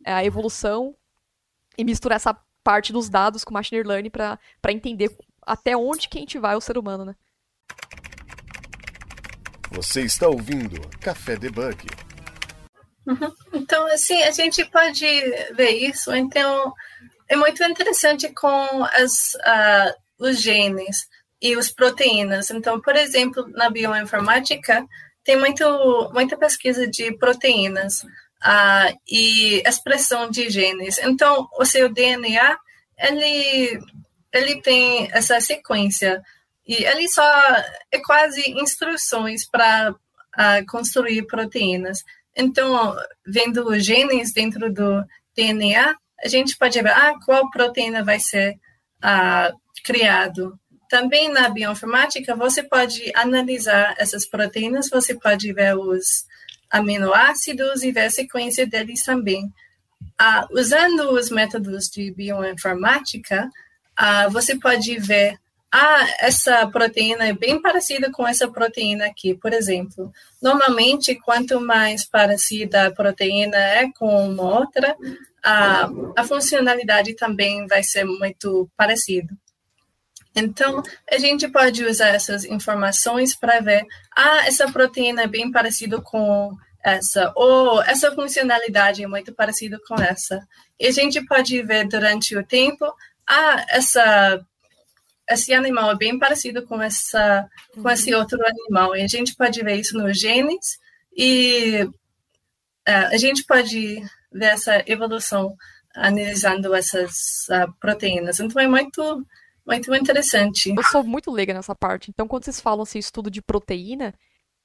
é, 0.05 0.13
a 0.13 0.23
evolução 0.23 0.95
e 1.77 1.83
misturar 1.83 2.15
essa 2.15 2.37
parte 2.63 2.93
dos 2.93 3.09
dados 3.09 3.43
com 3.43 3.53
machine 3.53 3.83
learning 3.83 4.09
para 4.09 4.39
entender 4.71 5.15
até 5.41 5.75
onde 5.75 6.07
que 6.07 6.17
a 6.17 6.21
gente 6.21 6.39
vai 6.39 6.55
o 6.55 6.61
ser 6.61 6.77
humano, 6.77 7.05
né? 7.05 7.15
Você 9.71 10.01
está 10.01 10.27
ouvindo 10.27 10.79
Café 10.99 11.35
Debug. 11.35 11.85
Uhum. 13.05 13.33
Então, 13.53 13.85
assim, 13.87 14.21
a 14.23 14.31
gente 14.31 14.65
pode 14.65 15.05
ver 15.53 15.71
isso. 15.71 16.13
Então, 16.15 16.73
é 17.27 17.35
muito 17.35 17.63
interessante 17.63 18.29
com 18.33 18.83
as, 18.93 19.35
uh, 19.35 19.93
os 20.19 20.41
genes 20.41 21.07
e 21.41 21.53
as 21.53 21.71
proteínas. 21.71 22.49
Então, 22.51 22.79
por 22.81 22.95
exemplo, 22.95 23.45
na 23.49 23.69
bioinformática, 23.69 24.85
tem 25.23 25.37
muito, 25.37 26.11
muita 26.13 26.37
pesquisa 26.37 26.87
de 26.87 27.15
proteínas 27.17 28.03
uh, 28.03 28.97
e 29.07 29.61
expressão 29.65 30.29
de 30.29 30.49
genes. 30.49 30.97
Então, 30.99 31.47
o 31.57 31.65
seu 31.65 31.91
DNA, 31.91 32.57
ele, 32.97 33.79
ele 34.33 34.61
tem 34.61 35.09
essa 35.11 35.39
sequência 35.39 36.21
e 36.67 36.83
ele 36.83 37.07
só 37.07 37.23
é 37.91 37.99
quase 38.03 38.41
instruções 38.51 39.47
para 39.47 39.93
uh, 40.37 40.65
construir 40.67 41.25
proteínas. 41.27 42.03
Então, 42.35 42.95
vendo 43.25 43.79
genes 43.79 44.33
dentro 44.33 44.71
do 44.71 45.03
DNA, 45.35 45.95
a 46.23 46.27
gente 46.27 46.57
pode 46.57 46.81
ver 46.81 46.89
ah, 46.89 47.13
qual 47.25 47.49
proteína 47.49 48.03
vai 48.03 48.19
ser 48.19 48.59
ah, 49.01 49.53
criado. 49.83 50.59
Também 50.89 51.31
na 51.31 51.49
bioinformática, 51.49 52.35
você 52.35 52.63
pode 52.63 53.11
analisar 53.15 53.95
essas 53.97 54.27
proteínas, 54.27 54.89
você 54.89 55.15
pode 55.15 55.51
ver 55.53 55.77
os 55.77 56.25
aminoácidos 56.69 57.83
e 57.83 57.91
ver 57.91 58.05
a 58.05 58.09
sequência 58.09 58.67
deles 58.67 59.03
também. 59.03 59.51
Ah, 60.17 60.47
usando 60.51 61.11
os 61.11 61.29
métodos 61.29 61.85
de 61.85 62.11
bioinformática, 62.11 63.49
ah, 63.95 64.27
você 64.27 64.57
pode 64.57 64.97
ver 64.99 65.37
ah, 65.77 66.07
essa 66.21 66.65
proteína 66.67 67.27
é 67.27 67.33
bem 67.33 67.61
parecida 67.61 68.09
com 68.09 68.25
essa 68.25 68.47
proteína 68.47 69.07
aqui, 69.07 69.35
por 69.35 69.51
exemplo. 69.51 70.09
Normalmente, 70.41 71.15
quanto 71.15 71.59
mais 71.59 72.05
parecida 72.05 72.85
a 72.85 72.91
proteína 72.91 73.57
é 73.57 73.91
com 73.91 74.29
uma 74.29 74.59
outra, 74.61 74.95
a, 75.43 75.89
a 76.15 76.23
funcionalidade 76.23 77.13
também 77.17 77.67
vai 77.67 77.83
ser 77.83 78.05
muito 78.05 78.69
parecida. 78.77 79.35
Então, 80.33 80.81
a 81.11 81.17
gente 81.17 81.45
pode 81.49 81.83
usar 81.83 82.07
essas 82.07 82.45
informações 82.45 83.35
para 83.35 83.59
ver, 83.59 83.85
ah, 84.15 84.47
essa 84.47 84.71
proteína 84.71 85.23
é 85.23 85.27
bem 85.27 85.51
parecida 85.51 85.99
com 85.99 86.55
essa, 86.81 87.33
ou 87.35 87.81
essa 87.81 88.13
funcionalidade 88.13 89.03
é 89.03 89.07
muito 89.07 89.33
parecida 89.33 89.77
com 89.85 89.95
essa. 89.95 90.39
E 90.79 90.87
a 90.87 90.91
gente 90.91 91.21
pode 91.25 91.61
ver 91.63 91.85
durante 91.85 92.33
o 92.37 92.45
tempo, 92.45 92.85
ah, 93.27 93.65
essa 93.67 94.41
esse 95.29 95.53
animal 95.53 95.91
é 95.91 95.95
bem 95.95 96.17
parecido 96.19 96.65
com 96.65 96.81
essa 96.81 97.47
com 97.73 97.89
esse 97.89 98.13
uhum. 98.13 98.19
outro 98.19 98.39
animal. 98.45 98.95
E 98.95 99.01
a 99.01 99.07
gente 99.07 99.35
pode 99.35 99.61
ver 99.63 99.75
isso 99.75 99.97
nos 99.97 100.19
genes 100.19 100.79
e 101.15 101.83
uh, 101.83 103.07
a 103.11 103.17
gente 103.17 103.43
pode 103.45 104.01
ver 104.31 104.45
essa 104.45 104.83
evolução 104.85 105.55
analisando 105.95 106.73
essas 106.75 107.47
uh, 107.49 107.71
proteínas. 107.79 108.39
Então 108.39 108.61
é 108.61 108.67
muito 108.67 109.25
muito 109.65 109.95
interessante. 109.95 110.73
Eu 110.75 110.83
sou 110.83 111.03
muito 111.03 111.31
leiga 111.31 111.53
nessa 111.53 111.73
parte. 111.73 112.11
Então 112.11 112.27
quando 112.27 112.45
vocês 112.45 112.59
falam 112.59 112.83
assim 112.83 112.99
estudo 112.99 113.31
de 113.31 113.41
proteína 113.41 114.13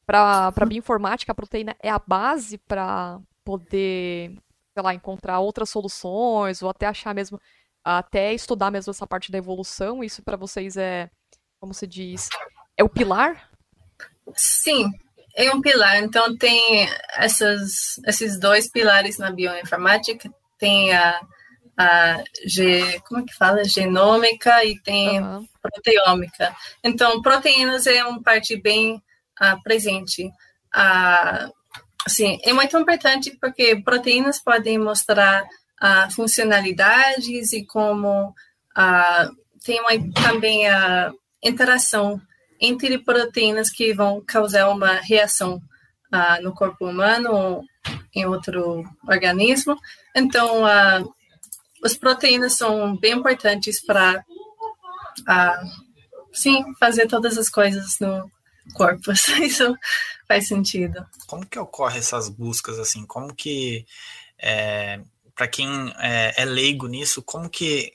para 0.04 0.52
para 0.52 0.66
bioinformática 0.66 1.32
a 1.32 1.34
proteína 1.34 1.74
é 1.82 1.88
a 1.88 1.98
base 1.98 2.58
para 2.58 3.18
poder 3.44 4.36
sei 4.74 4.82
lá 4.82 4.94
encontrar 4.94 5.40
outras 5.40 5.70
soluções 5.70 6.62
ou 6.62 6.68
até 6.68 6.86
achar 6.86 7.14
mesmo 7.14 7.40
até 7.84 8.32
estudar 8.32 8.70
mesmo 8.70 8.90
essa 8.90 9.06
parte 9.06 9.32
da 9.32 9.38
evolução, 9.38 10.04
isso 10.04 10.22
para 10.22 10.36
vocês 10.36 10.76
é, 10.76 11.10
como 11.58 11.74
se 11.74 11.86
diz, 11.86 12.28
é 12.76 12.84
o 12.84 12.88
pilar? 12.88 13.50
Sim, 14.34 14.90
é 15.34 15.50
um 15.52 15.60
pilar. 15.60 15.96
Então 15.98 16.36
tem 16.36 16.88
essas, 17.14 17.98
esses 18.06 18.38
dois 18.38 18.70
pilares 18.70 19.18
na 19.18 19.30
bioinformática, 19.30 20.30
tem 20.58 20.92
a, 20.94 21.20
a 21.76 22.22
G, 22.46 23.00
como 23.08 23.20
é 23.20 23.24
que 23.24 23.34
fala? 23.34 23.64
Genômica 23.64 24.64
e 24.64 24.78
tem 24.80 25.20
uhum. 25.20 25.46
proteômica. 25.62 26.54
Então, 26.84 27.22
proteínas 27.22 27.86
é 27.86 28.04
uma 28.04 28.22
parte 28.22 28.60
bem 28.60 29.02
uh, 29.40 29.62
presente. 29.62 30.26
Uh, 30.26 31.52
assim, 32.06 32.38
é 32.42 32.52
muito 32.52 32.76
importante 32.76 33.36
porque 33.40 33.80
proteínas 33.82 34.38
podem 34.38 34.78
mostrar 34.78 35.44
uh, 35.82 36.12
funcionalidades 36.12 37.52
e 37.52 37.64
como 37.64 38.28
uh, 38.28 39.36
tem 39.64 39.80
uma, 39.80 40.12
também 40.22 40.68
a 40.68 41.12
interação 41.42 42.20
entre 42.60 42.98
proteínas 42.98 43.70
que 43.70 43.94
vão 43.94 44.22
causar 44.26 44.68
uma 44.68 44.94
reação 44.94 45.56
uh, 46.12 46.42
no 46.42 46.54
corpo 46.54 46.86
humano 46.86 47.32
ou 47.32 47.64
em 48.14 48.26
outro 48.26 48.84
organismo. 49.08 49.76
Então, 50.14 50.64
uh, 50.64 51.14
as 51.82 51.96
proteínas 51.96 52.54
são 52.54 52.96
bem 52.96 53.14
importantes 53.14 53.82
para, 53.82 54.22
sim, 56.32 56.62
fazer 56.78 57.06
todas 57.06 57.38
as 57.38 57.48
coisas 57.48 57.96
no 57.98 58.30
corpo. 58.74 59.12
Isso 59.40 59.74
faz 60.28 60.46
sentido. 60.46 61.06
Como 61.26 61.46
que 61.46 61.58
ocorre 61.58 61.98
essas 61.98 62.28
buscas 62.28 62.78
assim? 62.78 63.06
Como 63.06 63.34
que 63.34 63.86
é, 64.38 65.00
para 65.40 65.48
quem 65.48 65.90
é, 65.98 66.34
é, 66.36 66.44
leigo 66.44 66.86
nisso, 66.86 67.22
como 67.22 67.48
que 67.48 67.94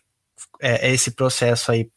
é, 0.60 0.88
é 0.88 0.92
esse 0.92 1.12
processo 1.12 1.72
aí, 1.72 1.92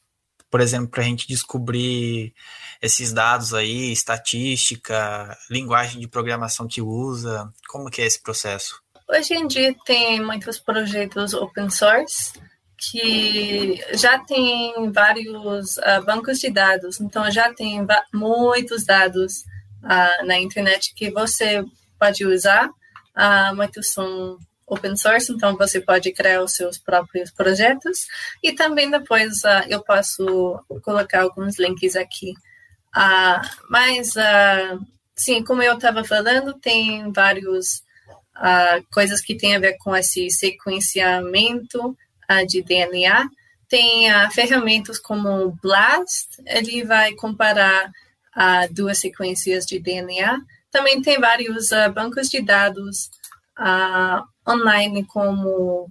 por 0.50 0.60
exemplo, 0.60 0.88
para 0.88 1.00
a 1.02 1.06
gente 1.06 1.26
descobrir 1.26 2.34
esses 2.82 3.14
dados 3.14 3.54
aí, 3.54 3.90
estatística, 3.90 5.34
linguagem 5.50 6.02
de 6.02 6.06
programação 6.06 6.68
que 6.68 6.82
usa, 6.82 7.50
como 7.66 7.88
que 7.88 8.02
é 8.02 8.04
esse 8.04 8.22
processo? 8.22 8.78
Hoje 9.08 9.32
em 9.32 9.46
dia 9.46 9.74
tem 9.86 10.22
muitos 10.22 10.58
projetos 10.58 11.32
open 11.32 11.70
source 11.70 12.34
que 12.76 13.82
já 13.94 14.18
tem 14.18 14.92
vários 14.92 15.78
uh, 15.78 16.04
bancos 16.04 16.40
de 16.40 16.50
dados, 16.50 17.00
então 17.00 17.30
já 17.30 17.54
tem 17.54 17.86
muitos 18.12 18.84
dados 18.84 19.38
uh, 19.82 20.26
na 20.26 20.38
internet 20.38 20.92
que 20.94 21.10
você 21.10 21.64
pode 21.98 22.26
usar. 22.26 22.68
Uh, 22.68 23.56
muitos 23.56 23.88
são 23.88 24.38
open 24.68 24.96
source, 24.96 25.32
então 25.32 25.56
você 25.56 25.80
pode 25.80 26.12
criar 26.12 26.42
os 26.42 26.52
seus 26.52 26.78
próprios 26.78 27.30
projetos 27.30 28.06
e 28.42 28.52
também 28.52 28.90
depois 28.90 29.38
uh, 29.44 29.66
eu 29.68 29.82
posso 29.82 30.62
colocar 30.82 31.22
alguns 31.22 31.58
links 31.58 31.96
aqui. 31.96 32.32
Uh, 32.94 33.40
mas, 33.70 34.14
uh, 34.14 34.86
sim, 35.16 35.42
como 35.42 35.62
eu 35.62 35.74
estava 35.74 36.04
falando, 36.04 36.54
tem 36.54 37.10
vários 37.12 37.82
coisas 38.92 39.20
que 39.20 39.36
tem 39.36 39.56
a 39.56 39.58
ver 39.58 39.76
com 39.78 39.96
esse 39.96 40.30
sequenciamento 40.30 41.96
de 42.46 42.62
DNA. 42.62 43.28
Tem 43.68 44.08
ferramentas 44.30 44.96
como 44.96 45.58
BLAST, 45.60 46.28
ele 46.46 46.84
vai 46.84 47.14
comparar 47.14 47.90
duas 48.70 48.98
sequências 48.98 49.66
de 49.66 49.80
DNA. 49.80 50.38
Também 50.70 51.02
tem 51.02 51.18
vários 51.18 51.70
bancos 51.92 52.28
de 52.28 52.40
dados 52.40 53.10
uh, 53.58 54.24
online 54.48 55.04
como 55.04 55.90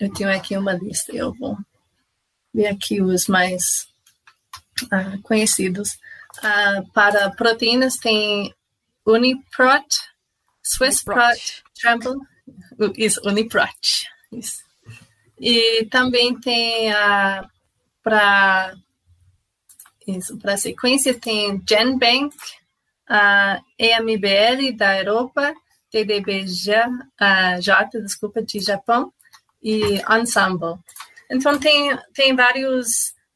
eu 0.00 0.12
tenho 0.12 0.30
aqui 0.30 0.56
uma 0.56 0.72
lista, 0.72 1.14
eu 1.14 1.32
vou 1.34 1.56
ver 2.52 2.66
aqui 2.66 3.00
os 3.02 3.26
mais 3.26 3.88
uh, 4.84 5.20
conhecidos. 5.22 5.98
Uh, 6.38 6.92
para 6.92 7.30
proteínas 7.30 7.96
tem 7.96 8.54
Uniprot, 9.06 9.86
Swissprot, 10.62 11.62
Trample, 11.80 12.16
isso, 12.96 13.20
Uniprot, 13.24 14.08
isso. 14.32 14.62
E 15.40 15.86
também 15.86 16.38
tem 16.38 16.92
a 16.92 17.48
para 18.02 18.74
isso, 20.06 20.38
para 20.38 20.56
sequência 20.56 21.18
tem 21.18 21.60
GenBank, 21.68 22.36
a 23.08 23.60
EMBL 23.78 24.76
da 24.76 24.98
Europa 24.98 25.52
TDBJ, 25.90 26.86
uh, 26.86 27.60
J, 27.60 28.00
desculpa, 28.00 28.42
de 28.42 28.60
Japão, 28.60 29.12
e 29.62 30.00
Ensemble. 30.10 30.78
Então, 31.30 31.58
tem, 31.58 31.96
tem 32.14 32.36
vários 32.36 32.86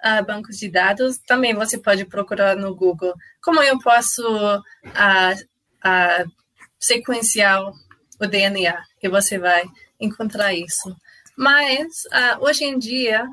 uh, 0.04 0.24
bancos 0.24 0.58
de 0.58 0.68
dados. 0.68 1.18
Também 1.26 1.54
você 1.54 1.78
pode 1.78 2.04
procurar 2.04 2.56
no 2.56 2.74
Google. 2.74 3.14
Como 3.42 3.62
eu 3.62 3.78
posso 3.80 4.22
uh, 4.58 6.30
sequencial 6.78 7.72
o 8.20 8.26
DNA, 8.26 8.80
que 9.00 9.08
você 9.08 9.38
vai 9.38 9.64
encontrar 9.98 10.52
isso. 10.52 10.94
Mas, 11.36 12.02
hoje 12.40 12.64
em 12.64 12.78
dia, 12.78 13.26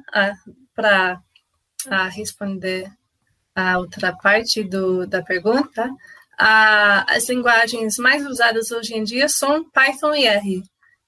para 0.73 1.19
responder 2.10 2.89
a 3.53 3.80
outra 3.80 4.15
parte 4.15 4.63
do, 4.63 5.06
da 5.06 5.21
pergunta, 5.21 5.89
as 6.38 7.28
linguagens 7.30 7.97
mais 7.97 8.26
usadas 8.26 8.71
hoje 8.71 8.93
em 8.95 9.04
dia 9.04 9.28
são 9.28 9.69
Python 9.71 10.13
e 10.13 10.26
R. 10.26 10.63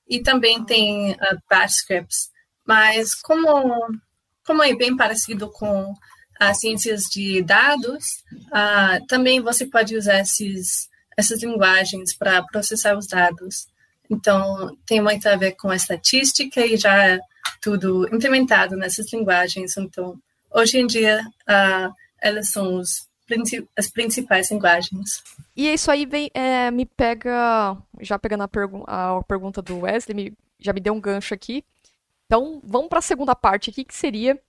E 0.07 0.21
também 0.21 0.63
tem 0.65 1.11
uh, 1.11 1.37
Bash 1.49 1.75
scripts. 1.81 2.29
Mas 2.65 3.13
como, 3.15 3.75
como 4.45 4.63
é 4.63 4.75
bem 4.75 4.95
parecido 4.95 5.49
com 5.51 5.93
as 6.39 6.59
ciências 6.59 7.03
de 7.03 7.41
dados, 7.41 8.05
também 9.07 9.41
você 9.41 9.65
pode 9.65 9.97
usar 9.97 10.21
esses, 10.21 10.87
essas 11.17 11.43
linguagens 11.43 12.15
para 12.15 12.41
processar 12.43 12.97
os 12.97 13.07
dados. 13.07 13.67
Então, 14.09 14.75
tem 14.85 15.01
muito 15.01 15.27
a 15.27 15.35
ver 15.35 15.51
com 15.57 15.69
a 15.69 15.75
estatística 15.75 16.65
e 16.65 16.77
já 16.77 17.07
é 17.07 17.19
tudo 17.61 18.07
implementado 18.13 18.77
nessas 18.77 19.11
linguagens. 19.11 19.75
Então, 19.77 20.17
hoje 20.49 20.77
em 20.77 20.87
dia, 20.87 21.21
uh, 21.41 21.93
elas 22.21 22.49
são 22.51 22.75
os, 22.75 23.08
as 23.77 23.89
principais 23.89 24.51
linguagens. 24.51 25.23
E 25.55 25.71
isso 25.71 25.91
aí 25.91 26.05
vem, 26.05 26.29
é, 26.33 26.71
me 26.71 26.85
pega, 26.85 27.77
já 27.99 28.17
pegando 28.17 28.43
a, 28.87 29.17
a 29.17 29.23
pergunta 29.23 29.61
do 29.61 29.79
Wesley, 29.79 30.15
me, 30.15 30.37
já 30.59 30.73
me 30.73 30.79
deu 30.79 30.93
um 30.93 31.01
gancho 31.01 31.33
aqui. 31.33 31.63
Então, 32.25 32.61
vamos 32.63 32.89
para 32.89 32.99
a 32.99 33.03
segunda 33.03 33.35
parte 33.35 33.69
aqui, 33.69 33.83
que 33.83 33.95
seria, 33.95 34.39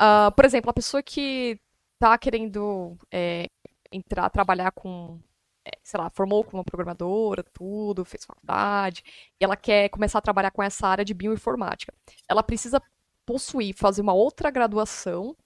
uh, 0.00 0.32
por 0.34 0.44
exemplo, 0.44 0.70
a 0.70 0.74
pessoa 0.74 1.02
que 1.02 1.58
está 1.94 2.18
querendo 2.18 2.96
é, 3.10 3.48
entrar, 3.92 4.28
trabalhar 4.28 4.72
com 4.72 5.20
é, 5.64 5.70
sei 5.82 6.00
lá, 6.00 6.10
formou 6.10 6.42
como 6.42 6.64
programadora, 6.64 7.44
tudo, 7.52 8.04
fez 8.04 8.24
faculdade, 8.24 9.04
e 9.40 9.44
ela 9.44 9.56
quer 9.56 9.88
começar 9.88 10.18
a 10.18 10.22
trabalhar 10.22 10.50
com 10.50 10.62
essa 10.62 10.86
área 10.88 11.04
de 11.04 11.14
bioinformática. 11.14 11.94
Ela 12.28 12.42
precisa 12.42 12.82
possuir, 13.24 13.74
fazer 13.74 14.02
uma 14.02 14.12
outra 14.12 14.50
graduação, 14.50 15.36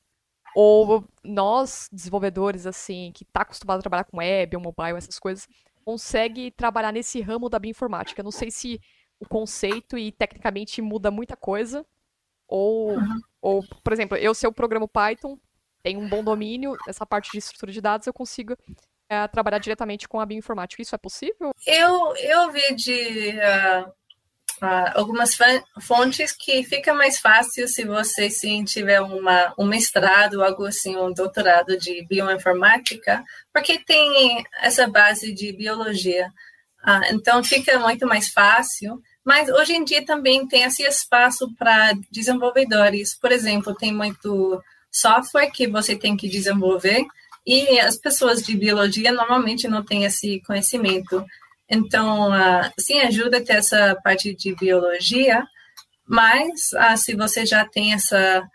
ou 0.59 1.05
nós, 1.23 1.87
desenvolvedores, 1.93 2.67
assim, 2.67 3.13
que 3.15 3.25
está 3.25 3.43
acostumado 3.43 3.81
a 3.81 3.83
trabalhar 3.83 4.05
com 4.05 4.17
web 4.17 4.57
ou 4.57 4.63
mobile, 4.63 4.97
essas 4.97 5.19
coisas, 5.19 5.47
consegue 5.85 6.51
trabalhar 6.51 6.93
nesse 6.93 7.21
ramo 7.21 7.51
da 7.51 7.59
bioinformática. 7.59 8.23
Não 8.23 8.31
sei 8.31 8.51
se 8.51 8.81
o 9.21 9.29
conceito 9.29 9.99
e 9.99 10.11
tecnicamente 10.11 10.81
muda 10.81 11.11
muita 11.11 11.37
coisa, 11.37 11.85
ou, 12.49 12.93
uhum. 12.93 13.21
ou 13.43 13.65
por 13.85 13.93
exemplo, 13.93 14.17
eu 14.17 14.33
se 14.35 14.47
eu 14.47 14.53
programo 14.53 14.89
Python, 14.89 15.39
tenho 15.83 16.01
um 16.01 16.09
bom 16.09 16.25
domínio, 16.25 16.75
essa 16.89 17.05
parte 17.05 17.31
de 17.33 17.39
estrutura 17.39 17.71
de 17.71 17.83
dados, 17.83 18.07
eu 18.07 18.15
consigo 18.15 18.57
é, 19.11 19.29
trabalhar 19.29 19.59
diretamente 19.59 20.09
com 20.09 20.19
a 20.19 20.25
bioinformática. 20.25 20.81
Isso 20.81 20.95
é 20.95 20.99
possível? 20.99 21.53
Eu, 21.67 22.17
eu 22.17 22.51
vi 22.51 22.75
de 22.75 23.35
uh, 23.37 23.89
uh, 23.89 23.93
algumas 24.95 25.37
fontes 25.81 26.33
que 26.33 26.63
fica 26.63 26.95
mais 26.95 27.19
fácil 27.19 27.69
se 27.69 27.85
você 27.85 28.31
sim 28.31 28.65
tiver 28.65 29.01
uma, 29.01 29.53
um 29.59 29.67
mestrado, 29.67 30.43
algo 30.43 30.65
assim, 30.65 30.97
um 30.97 31.13
doutorado 31.13 31.79
de 31.79 32.07
bioinformática, 32.07 33.25
porque 33.53 33.79
tem 33.79 34.45
essa 34.61 34.87
base 34.87 35.33
de 35.33 35.53
biologia. 35.53 36.33
Uh, 36.83 37.15
então 37.15 37.43
fica 37.43 37.79
muito 37.79 38.07
mais 38.07 38.29
fácil. 38.29 39.03
Mas 39.25 39.49
hoje 39.49 39.75
em 39.75 39.83
dia 39.83 40.05
também 40.05 40.47
tem 40.47 40.63
esse 40.63 40.85
espaço 40.85 41.53
para 41.59 41.93
desenvolvedores. 42.13 43.19
Por 43.19 43.33
exemplo, 43.33 43.75
tem 43.75 43.93
muito 43.93 44.63
software 44.89 45.51
que 45.51 45.67
você 45.67 45.97
tem 45.97 46.17
que 46.17 46.29
desenvolver 46.29 47.05
e 47.45 47.79
as 47.81 47.97
pessoas 47.97 48.41
de 48.43 48.57
biologia 48.57 49.11
normalmente 49.13 49.67
não 49.67 49.85
têm 49.85 50.05
esse 50.05 50.41
conhecimento. 50.47 51.25
Então, 51.69 52.31
uh, 52.31 52.71
sim, 52.79 53.01
ajuda 53.01 53.39
a 53.39 53.45
ter 53.45 53.55
essa 53.55 53.97
parte 54.03 54.35
de 54.35 54.55
biologia, 54.55 55.45
mas 56.07 56.71
uh, 56.73 56.97
se 56.97 57.15
você 57.15 57.45
já 57.45 57.65
tem 57.65 57.93
essa 57.93 58.47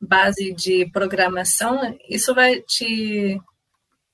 base 0.00 0.52
de 0.52 0.88
programação, 0.92 1.96
isso 2.08 2.34
vai 2.34 2.60
te 2.60 3.40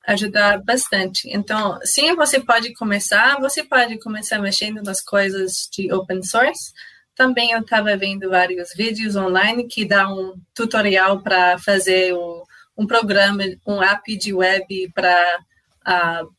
ajudar 0.07 0.63
bastante. 0.65 1.29
Então, 1.31 1.79
sim, 1.85 2.15
você 2.15 2.41
pode 2.41 2.73
começar, 2.75 3.39
você 3.41 3.63
pode 3.63 3.99
começar 3.99 4.39
mexendo 4.39 4.83
nas 4.83 5.03
coisas 5.03 5.69
de 5.71 5.93
open 5.93 6.23
source. 6.23 6.73
Também 7.15 7.53
eu 7.53 7.61
estava 7.61 7.95
vendo 7.97 8.31
vários 8.31 8.71
vídeos 8.75 9.17
online 9.17 9.67
que 9.67 9.85
dá 9.85 10.09
um 10.09 10.35
tutorial 10.55 11.23
para 11.23 11.59
fazer 11.59 12.15
o 12.15 12.45
um 12.77 12.87
programa, 12.87 13.43
um 13.67 13.83
app 13.83 14.17
de 14.17 14.33
web 14.33 14.93
para, 14.95 15.39
uh, 15.87 16.31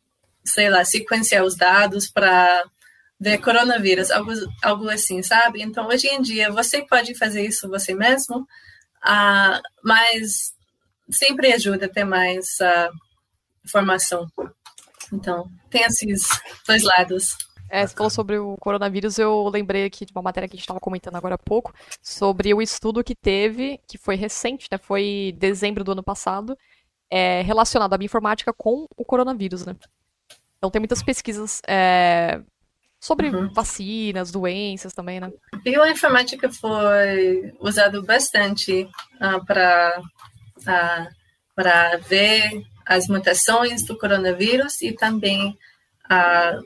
sei 0.49 0.69
lá, 0.69 0.83
sequenciar 0.83 1.43
os 1.43 1.55
dados 1.55 2.09
para 2.09 2.63
ver 3.19 3.39
coronavírus, 3.39 4.09
algo, 4.11 4.31
algo 4.63 4.89
assim, 4.89 5.21
sabe? 5.21 5.61
Então, 5.61 5.87
hoje 5.87 6.07
em 6.07 6.21
dia, 6.21 6.51
você 6.51 6.81
pode 6.81 7.15
fazer 7.15 7.45
isso 7.45 7.67
você 7.67 7.93
mesmo, 7.93 8.39
uh, 8.39 9.61
mas 9.83 10.53
sempre 11.11 11.51
ajuda 11.51 11.87
a 11.87 11.89
ter 11.89 12.05
mais 12.05 12.57
uh. 12.61 12.97
Então, 15.11 15.51
tem 15.69 15.83
esses 15.83 16.27
dois 16.65 16.83
lados. 16.83 17.35
É, 17.69 17.85
você 17.85 17.95
falou 17.95 18.09
sobre 18.09 18.37
o 18.39 18.55
coronavírus, 18.57 19.19
eu 19.19 19.47
lembrei 19.47 19.85
aqui 19.85 20.05
de 20.05 20.11
uma 20.11 20.23
matéria 20.23 20.47
que 20.47 20.55
a 20.55 20.57
gente 20.57 20.63
estava 20.63 20.79
comentando 20.79 21.15
agora 21.15 21.35
há 21.35 21.37
pouco, 21.37 21.71
sobre 22.01 22.51
o 22.53 22.61
estudo 22.61 23.03
que 23.03 23.13
teve, 23.13 23.79
que 23.87 23.97
foi 23.97 24.15
recente, 24.15 24.67
né? 24.71 24.77
Foi 24.77 25.35
dezembro 25.37 25.83
do 25.83 25.91
ano 25.91 26.01
passado, 26.03 26.57
é, 27.11 27.41
relacionado 27.41 27.93
à 27.93 27.97
bioinformática 27.97 28.51
com 28.53 28.87
o 28.97 29.05
coronavírus, 29.05 29.65
né? 29.65 29.75
Então 30.59 30.69
tem 30.69 30.79
muitas 30.79 31.01
pesquisas 31.01 31.61
é, 31.65 32.41
sobre 32.99 33.29
uhum. 33.29 33.51
vacinas, 33.53 34.29
doenças 34.29 34.93
também, 34.93 35.19
né? 35.19 35.31
Bioinformática 35.63 36.51
foi 36.51 37.53
usado 37.59 38.03
bastante 38.03 38.83
uh, 38.83 38.89
ah, 39.21 39.39
para 39.45 40.01
uh, 40.01 40.67
ah, 40.67 41.07
para 41.55 41.97
ver 41.97 42.63
as 42.85 43.07
mutações 43.07 43.85
do 43.85 43.97
coronavírus 43.97 44.81
e 44.81 44.93
também 44.93 45.57
uh, 46.05 46.63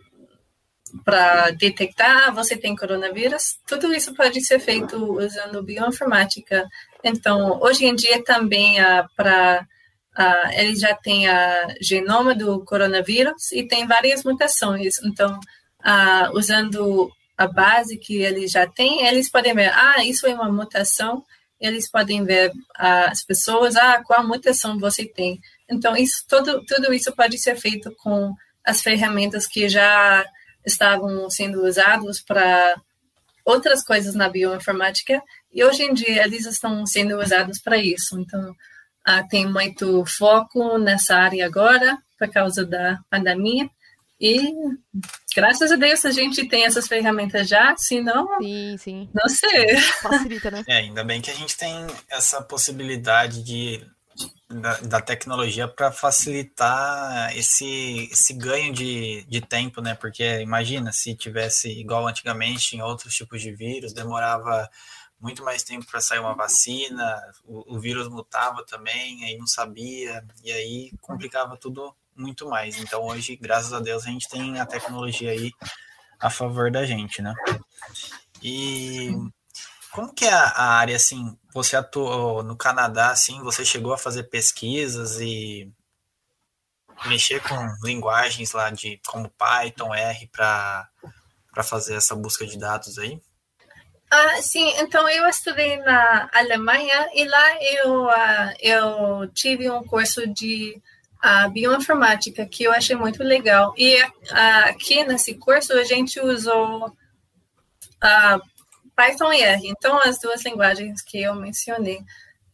para 1.03 1.51
detectar 1.51 2.27
ah, 2.27 2.31
você 2.31 2.55
tem 2.55 2.75
coronavírus, 2.75 3.57
tudo 3.67 3.93
isso 3.93 4.13
pode 4.13 4.43
ser 4.45 4.59
feito 4.59 4.95
usando 5.17 5.63
bioinformática. 5.63 6.67
Então, 7.03 7.59
hoje 7.61 7.85
em 7.85 7.95
dia 7.95 8.23
também 8.23 8.79
uh, 8.81 9.07
para 9.15 9.67
uh, 10.17 10.51
ele 10.53 10.75
já 10.75 10.95
tem 10.95 11.27
a 11.27 11.75
genoma 11.81 12.35
do 12.35 12.63
coronavírus 12.65 13.51
e 13.51 13.67
tem 13.67 13.87
várias 13.87 14.23
mutações. 14.23 14.95
Então, 15.03 15.39
uh, 15.81 16.37
usando 16.37 17.11
a 17.37 17.47
base 17.47 17.97
que 17.97 18.21
ele 18.21 18.47
já 18.47 18.67
tem, 18.67 19.05
eles 19.07 19.29
podem 19.29 19.53
ver, 19.53 19.71
ah, 19.73 20.03
isso 20.03 20.27
é 20.27 20.33
uma 20.33 20.51
mutação. 20.51 21.23
Eles 21.59 21.89
podem 21.89 22.23
ver 22.23 22.49
uh, 22.51 23.09
as 23.09 23.23
pessoas, 23.23 23.75
ah, 23.75 24.03
qual 24.05 24.25
mutação 24.25 24.77
você 24.79 25.05
tem. 25.05 25.39
Então, 25.69 25.95
isso, 25.95 26.23
tudo, 26.27 26.63
tudo 26.65 26.93
isso 26.93 27.11
pode 27.15 27.37
ser 27.37 27.55
feito 27.55 27.93
com 28.03 28.33
as 28.63 28.81
ferramentas 28.81 29.47
que 29.47 29.67
já 29.67 30.25
estavam 30.65 31.29
sendo 31.29 31.65
usados 31.65 32.21
para 32.21 32.75
outras 33.45 33.83
coisas 33.83 34.15
na 34.15 34.29
bioinformática 34.29 35.21
e 35.51 35.63
hoje 35.63 35.83
em 35.83 35.93
dia 35.93 36.23
eles 36.23 36.45
estão 36.45 36.85
sendo 36.85 37.19
usados 37.19 37.59
para 37.59 37.77
isso. 37.77 38.19
Então, 38.19 38.55
ah, 39.05 39.23
tem 39.23 39.49
muito 39.49 40.05
foco 40.05 40.77
nessa 40.77 41.15
área 41.15 41.45
agora 41.45 41.97
por 42.17 42.29
causa 42.29 42.65
da 42.65 42.99
pandemia. 43.09 43.69
E 44.19 44.53
graças 45.35 45.71
a 45.71 45.75
Deus 45.75 46.05
a 46.05 46.11
gente 46.11 46.47
tem 46.47 46.63
essas 46.63 46.87
ferramentas 46.87 47.49
já, 47.49 47.75
senão. 47.75 48.27
Sim, 48.41 48.77
sim. 48.77 49.09
Não 49.13 49.27
sei. 49.27 49.77
Facilita, 49.77 50.49
né? 50.49 50.63
É, 50.67 50.77
ainda 50.77 51.03
bem 51.03 51.21
que 51.21 51.29
a 51.29 51.33
gente 51.33 51.57
tem 51.57 51.85
essa 52.09 52.41
possibilidade 52.41 53.43
de 53.43 53.85
da, 54.49 54.77
da 54.77 55.01
tecnologia 55.01 55.67
para 55.67 55.91
facilitar 55.91 57.35
esse, 57.35 58.07
esse 58.11 58.33
ganho 58.33 58.71
de, 58.71 59.25
de 59.27 59.41
tempo, 59.41 59.81
né? 59.81 59.95
Porque 59.95 60.41
imagina 60.41 60.91
se 60.91 61.15
tivesse 61.15 61.69
igual 61.69 62.07
antigamente 62.07 62.75
em 62.75 62.81
outros 62.81 63.15
tipos 63.15 63.41
de 63.41 63.51
vírus, 63.51 63.93
demorava 63.93 64.69
muito 65.23 65.41
mais 65.41 65.63
tempo 65.63 65.85
para 65.85 66.01
sair 66.01 66.19
uma 66.19 66.35
vacina, 66.35 67.21
o, 67.45 67.75
o, 67.75 67.79
vírus 67.79 68.09
mutava 68.09 68.61
também, 68.65 69.23
aí 69.23 69.37
não 69.37 69.47
sabia, 69.47 70.21
e 70.43 70.51
aí 70.51 70.91
complicava 71.01 71.55
tudo 71.55 71.95
muito 72.13 72.49
mais. 72.49 72.77
Então 72.77 73.01
hoje, 73.03 73.37
graças 73.37 73.71
a 73.71 73.79
Deus, 73.79 74.05
a 74.05 74.09
gente 74.09 74.27
tem 74.27 74.59
a 74.59 74.65
tecnologia 74.65 75.31
aí 75.31 75.49
a 76.19 76.29
favor 76.29 76.69
da 76.69 76.85
gente, 76.85 77.21
né? 77.21 77.33
E 78.41 79.13
como 79.93 80.13
que 80.13 80.25
é 80.25 80.33
a 80.33 80.61
área, 80.61 80.97
assim, 80.97 81.37
você 81.53 81.77
atuou 81.77 82.43
no 82.43 82.57
Canadá, 82.57 83.11
assim, 83.11 83.41
você 83.43 83.63
chegou 83.63 83.93
a 83.93 83.97
fazer 83.97 84.23
pesquisas 84.23 85.21
e 85.21 85.71
mexer 87.05 87.41
com 87.41 87.55
linguagens 87.81 88.51
lá 88.51 88.69
de 88.69 88.99
como 89.07 89.29
Python, 89.29 89.95
R 89.95 90.27
para 90.27 90.89
fazer 91.63 91.95
essa 91.95 92.13
busca 92.13 92.45
de 92.45 92.57
dados 92.57 92.97
aí? 92.97 93.21
Ah, 94.15 94.39
sim, 94.43 94.71
então 94.77 95.09
eu 95.09 95.27
estudei 95.27 95.77
na 95.77 96.29
Alemanha 96.31 97.09
e 97.15 97.25
lá 97.25 97.63
eu, 97.63 98.03
uh, 98.05 98.53
eu 98.59 99.27
tive 99.33 99.67
um 99.71 99.83
curso 99.83 100.27
de 100.27 100.79
a 101.19 101.47
bioinformática, 101.47 102.45
que 102.45 102.63
eu 102.63 102.71
achei 102.71 102.95
muito 102.95 103.23
legal. 103.23 103.73
E 103.75 103.97
aqui 104.67 105.03
nesse 105.03 105.33
curso 105.33 105.73
a 105.73 105.83
gente 105.83 106.19
usou 106.19 106.95
a 107.99 108.39
Python 108.95 109.33
e 109.33 109.41
R, 109.41 109.67
então 109.67 109.97
as 110.05 110.19
duas 110.19 110.45
linguagens 110.45 111.01
que 111.01 111.19
eu 111.19 111.33
mencionei. 111.33 111.99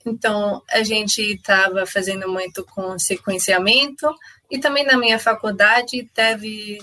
Então, 0.06 0.64
a 0.72 0.82
gente 0.82 1.22
estava 1.22 1.86
fazendo 1.86 2.30
muito 2.30 2.64
com 2.68 2.98
sequenciamento 2.98 4.08
e 4.50 4.60
também 4.60 4.86
na 4.86 4.98
minha 4.98 5.20
faculdade 5.20 6.10
teve 6.14 6.80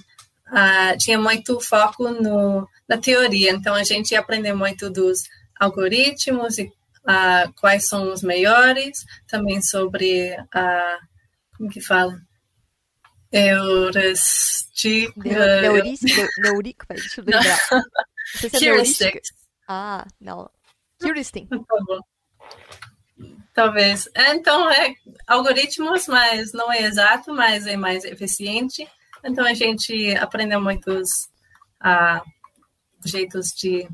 uh, 0.49 0.97
tinha 0.99 1.19
muito 1.19 1.61
foco 1.61 2.11
no, 2.11 2.69
na 2.89 2.99
teoria. 2.99 3.51
Então, 3.51 3.75
a 3.75 3.85
gente 3.85 4.15
aprendeu 4.15 4.57
muito 4.57 4.91
dos 4.91 5.21
algoritmos 5.59 6.59
e 6.59 6.65
uh, 6.65 7.53
quais 7.61 7.89
são 7.89 8.13
os 8.13 8.23
melhores, 8.23 9.05
também 9.27 9.63
sobre 9.63 10.37
a 10.53 10.99
uh, 11.03 11.17
como 11.57 11.71
que 11.71 11.81
fala? 11.81 12.21
Heuristic. 13.33 15.17
Neurística, 15.17 16.29
neuric, 16.39 16.87
deixa 16.89 17.21
eu 17.21 17.25
lembrar. 17.25 17.59
Se 18.35 18.69
é 18.69 19.21
Ah, 19.69 20.07
não. 20.21 20.49
Heuristic. 21.03 21.49
Tá. 21.49 21.59
Talvez. 23.53 24.09
Então, 24.15 24.71
é 24.71 24.95
algoritmos, 25.27 26.07
mas 26.07 26.53
não 26.53 26.71
é 26.71 26.83
exato, 26.83 27.35
mas 27.35 27.67
é 27.67 27.77
mais 27.77 28.05
eficiente. 28.05 28.87
Então, 29.27 29.45
a 29.45 29.55
gente 29.55 30.15
aprendeu 30.17 30.61
muitos 30.61 31.09
uh, 31.85 32.23
jeitos 33.05 33.49
de 33.49 33.89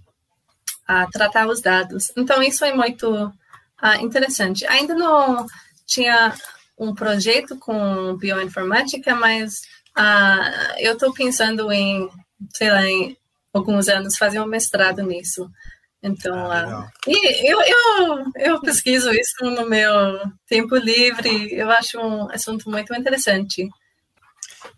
uh, 0.88 1.10
tratar 1.12 1.48
os 1.48 1.60
dados. 1.60 2.12
Então, 2.16 2.42
isso 2.42 2.64
é 2.64 2.74
muito 2.74 3.26
uh, 3.26 4.00
interessante. 4.00 4.66
Ainda 4.66 4.94
não 4.94 5.46
tinha 5.86 6.34
um 6.78 6.94
projeto 6.94 7.56
com 7.58 8.16
bioinformática, 8.16 9.14
mas 9.14 9.62
eu 10.78 10.94
estou 10.94 11.12
pensando 11.12 11.70
em, 11.70 12.08
sei 12.54 12.70
lá, 12.70 12.82
em 12.86 13.16
alguns 13.52 13.88
anos 13.88 14.16
fazer 14.16 14.40
um 14.40 14.46
mestrado 14.46 15.02
nisso. 15.02 15.50
Então, 16.02 16.50
ah, 16.50 16.90
e 17.06 17.52
eu, 17.52 17.60
eu, 17.60 18.24
eu 18.36 18.60
pesquiso 18.60 19.12
isso 19.12 19.44
no 19.44 19.68
meu 19.68 20.20
tempo 20.48 20.74
livre, 20.74 21.52
eu 21.54 21.70
acho 21.70 22.00
um 22.00 22.28
assunto 22.32 22.68
muito 22.68 22.92
interessante. 22.92 23.68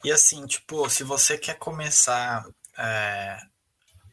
E 0.03 0.12
assim, 0.12 0.47
tipo, 0.47 0.88
se 0.88 1.05
você 1.05 1.38
quer 1.38 1.59
começar 1.59 2.47
é, 2.79 3.38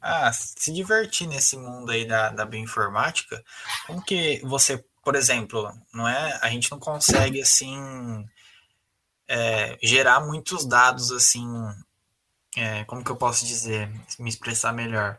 a 0.02 0.32
se 0.34 0.72
divertir 0.74 1.28
nesse 1.28 1.58
mundo 1.58 1.92
aí 1.92 2.06
da, 2.06 2.30
da 2.30 2.46
bioinformática, 2.46 3.44
como 3.88 4.04
que 4.04 4.40
você, 4.44 4.84
por 5.04 5.16
exemplo, 5.16 5.72
não 5.94 6.08
é? 6.08 6.40
A 6.42 6.50
gente 6.50 6.72
não 6.72 6.80
consegue 6.80 7.42
assim 7.42 8.26
é, 9.28 9.78
gerar 9.82 10.20
muitos 10.20 10.66
dados 10.66 11.12
assim. 11.12 11.48
É, 12.58 12.84
como 12.84 13.04
que 13.04 13.10
eu 13.10 13.16
posso 13.16 13.46
dizer, 13.46 13.90
me 14.20 14.30
expressar 14.30 14.74
melhor? 14.74 15.18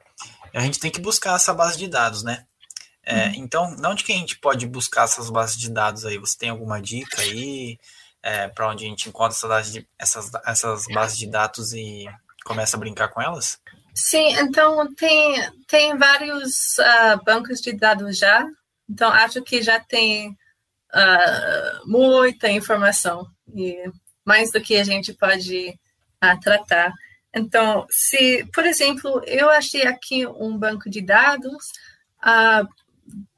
a 0.54 0.60
gente 0.60 0.78
tem 0.78 0.90
que 0.90 1.00
buscar 1.00 1.36
essa 1.36 1.54
base 1.54 1.78
de 1.78 1.88
dados, 1.88 2.22
né? 2.22 2.44
É, 3.04 3.28
uhum. 3.28 3.34
Então, 3.36 3.76
onde 3.84 4.04
que 4.04 4.12
a 4.12 4.16
gente 4.16 4.38
pode 4.38 4.66
buscar 4.66 5.04
essas 5.04 5.28
bases 5.30 5.56
de 5.56 5.70
dados 5.70 6.04
aí? 6.04 6.18
Você 6.18 6.36
tem 6.36 6.50
alguma 6.50 6.80
dica 6.80 7.20
aí 7.20 7.78
é, 8.22 8.48
para 8.48 8.68
onde 8.68 8.84
a 8.84 8.88
gente 8.88 9.08
encontra 9.08 9.36
essas, 9.36 9.84
essas, 9.98 10.30
essas 10.46 10.84
bases 10.92 11.18
de 11.18 11.26
dados 11.26 11.72
e 11.72 12.06
começa 12.44 12.76
a 12.76 12.80
brincar 12.80 13.08
com 13.08 13.20
elas? 13.20 13.60
Sim, 13.94 14.32
então 14.38 14.92
tem, 14.94 15.50
tem 15.66 15.96
vários 15.98 16.78
uh, 16.78 17.22
bancos 17.24 17.60
de 17.60 17.72
dados 17.72 18.18
já. 18.18 18.46
Então, 18.88 19.10
acho 19.10 19.42
que 19.42 19.60
já 19.62 19.78
tem 19.80 20.30
uh, 20.30 21.86
muita 21.86 22.50
informação 22.50 23.26
e 23.54 23.76
mais 24.24 24.50
do 24.50 24.60
que 24.60 24.76
a 24.76 24.84
gente 24.84 25.12
pode 25.12 25.78
uh, 26.24 26.40
tratar. 26.40 26.92
Então, 27.34 27.86
se, 27.90 28.46
por 28.52 28.64
exemplo, 28.64 29.22
eu 29.26 29.50
achei 29.50 29.86
aqui 29.86 30.26
um 30.26 30.56
banco 30.56 30.88
de 30.88 31.00
dados 31.00 31.72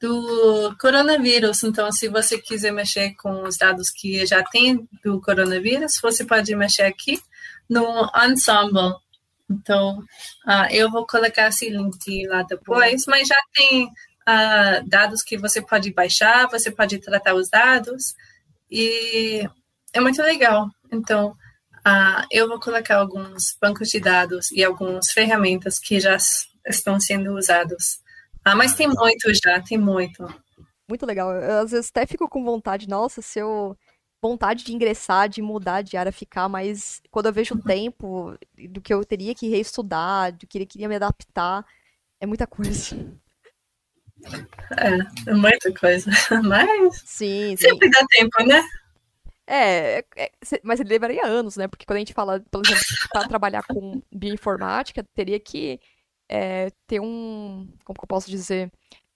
do 0.00 0.74
coronavírus. 0.80 1.62
Então, 1.62 1.90
se 1.90 2.08
você 2.08 2.38
quiser 2.38 2.72
mexer 2.72 3.14
com 3.14 3.42
os 3.42 3.56
dados 3.56 3.90
que 3.90 4.24
já 4.26 4.42
tem 4.42 4.88
do 5.02 5.20
coronavírus, 5.20 5.98
você 6.00 6.24
pode 6.24 6.54
mexer 6.54 6.82
aqui 6.82 7.20
no 7.68 8.10
Ensemble. 8.14 8.94
Então, 9.50 9.98
uh, 10.46 10.66
eu 10.70 10.90
vou 10.90 11.06
colocar 11.06 11.48
esse 11.48 11.68
link 11.68 12.26
lá 12.26 12.42
depois, 12.42 13.04
mas 13.06 13.28
já 13.28 13.36
tem 13.54 13.86
uh, 13.86 14.88
dados 14.88 15.22
que 15.22 15.36
você 15.36 15.60
pode 15.60 15.92
baixar, 15.92 16.48
você 16.48 16.70
pode 16.70 16.98
tratar 16.98 17.34
os 17.34 17.48
dados, 17.48 18.14
e 18.70 19.48
é 19.92 20.00
muito 20.00 20.22
legal. 20.22 20.68
Então, 20.90 21.36
Uh, 21.86 22.24
eu 22.30 22.48
vou 22.48 22.58
colocar 22.58 22.96
alguns 22.96 23.58
bancos 23.60 23.90
de 23.90 24.00
dados 24.00 24.50
e 24.50 24.64
algumas 24.64 25.10
ferramentas 25.12 25.78
que 25.78 26.00
já 26.00 26.16
estão 26.66 26.98
sendo 26.98 27.34
usados. 27.34 27.98
Uh, 28.46 28.56
mas 28.56 28.74
tem 28.74 28.88
muito 28.88 29.32
já, 29.42 29.60
tem 29.60 29.78
muito. 29.78 30.26
Muito 30.88 31.06
legal. 31.06 31.32
Eu, 31.32 31.60
às 31.60 31.70
vezes 31.70 31.90
até 31.90 32.06
fico 32.06 32.28
com 32.28 32.44
vontade, 32.44 32.88
nossa, 32.88 33.22
se 33.22 33.38
eu. 33.38 33.76
Vontade 34.22 34.64
de 34.64 34.72
ingressar, 34.72 35.28
de 35.28 35.42
mudar 35.42 35.82
de 35.82 35.98
área, 35.98 36.10
ficar, 36.10 36.48
mas 36.48 37.02
quando 37.10 37.26
eu 37.26 37.32
vejo 37.32 37.56
o 37.56 37.62
tempo 37.62 38.34
do 38.70 38.80
que 38.80 38.94
eu 38.94 39.04
teria 39.04 39.34
que 39.34 39.50
reestudar, 39.50 40.32
do 40.32 40.46
que 40.46 40.62
eu 40.62 40.66
queria 40.66 40.88
me 40.88 40.96
adaptar, 40.96 41.62
é 42.18 42.24
muita 42.24 42.46
coisa. 42.46 42.96
É, 44.78 45.30
é 45.30 45.34
muita 45.34 45.72
coisa. 45.74 46.10
Mas. 46.42 47.02
Sim, 47.04 47.54
sempre 47.58 47.86
sim. 47.86 47.90
dá 47.90 48.06
tempo, 48.08 48.42
né? 48.46 48.64
É, 49.46 49.98
é, 49.98 50.04
é 50.16 50.30
mas 50.62 50.80
ele 50.80 50.88
levaria 50.88 51.26
anos, 51.26 51.56
né? 51.56 51.68
Porque 51.68 51.84
quando 51.84 51.96
a 51.96 52.00
gente 52.00 52.14
fala, 52.14 52.40
por 52.50 52.64
exemplo, 52.64 52.82
para 53.12 53.28
trabalhar 53.28 53.62
com 53.64 54.02
bioinformática, 54.10 55.04
teria 55.14 55.38
que 55.38 55.78
é, 56.34 56.72
ter 56.88 57.00
um. 57.00 57.68
Como 57.84 57.96
que 57.96 58.04
eu 58.04 58.08
posso 58.08 58.28
dizer? 58.28 58.72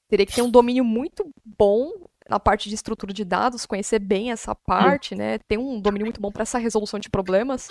Teria 0.09 0.25
que 0.25 0.35
ter 0.35 0.43
um 0.43 0.51
domínio 0.51 0.85
muito 0.85 1.29
bom 1.45 1.91
na 2.29 2.39
parte 2.39 2.69
de 2.69 2.75
estrutura 2.75 3.13
de 3.13 3.25
dados, 3.25 3.67
conhecer 3.67 3.99
bem 3.99 4.31
essa 4.31 4.55
parte, 4.55 5.15
né? 5.15 5.39
Ter 5.49 5.59
um 5.59 5.81
domínio 5.81 6.07
muito 6.07 6.21
bom 6.21 6.31
para 6.31 6.43
essa 6.43 6.59
resolução 6.59 7.01
de 7.01 7.11
problemas, 7.11 7.69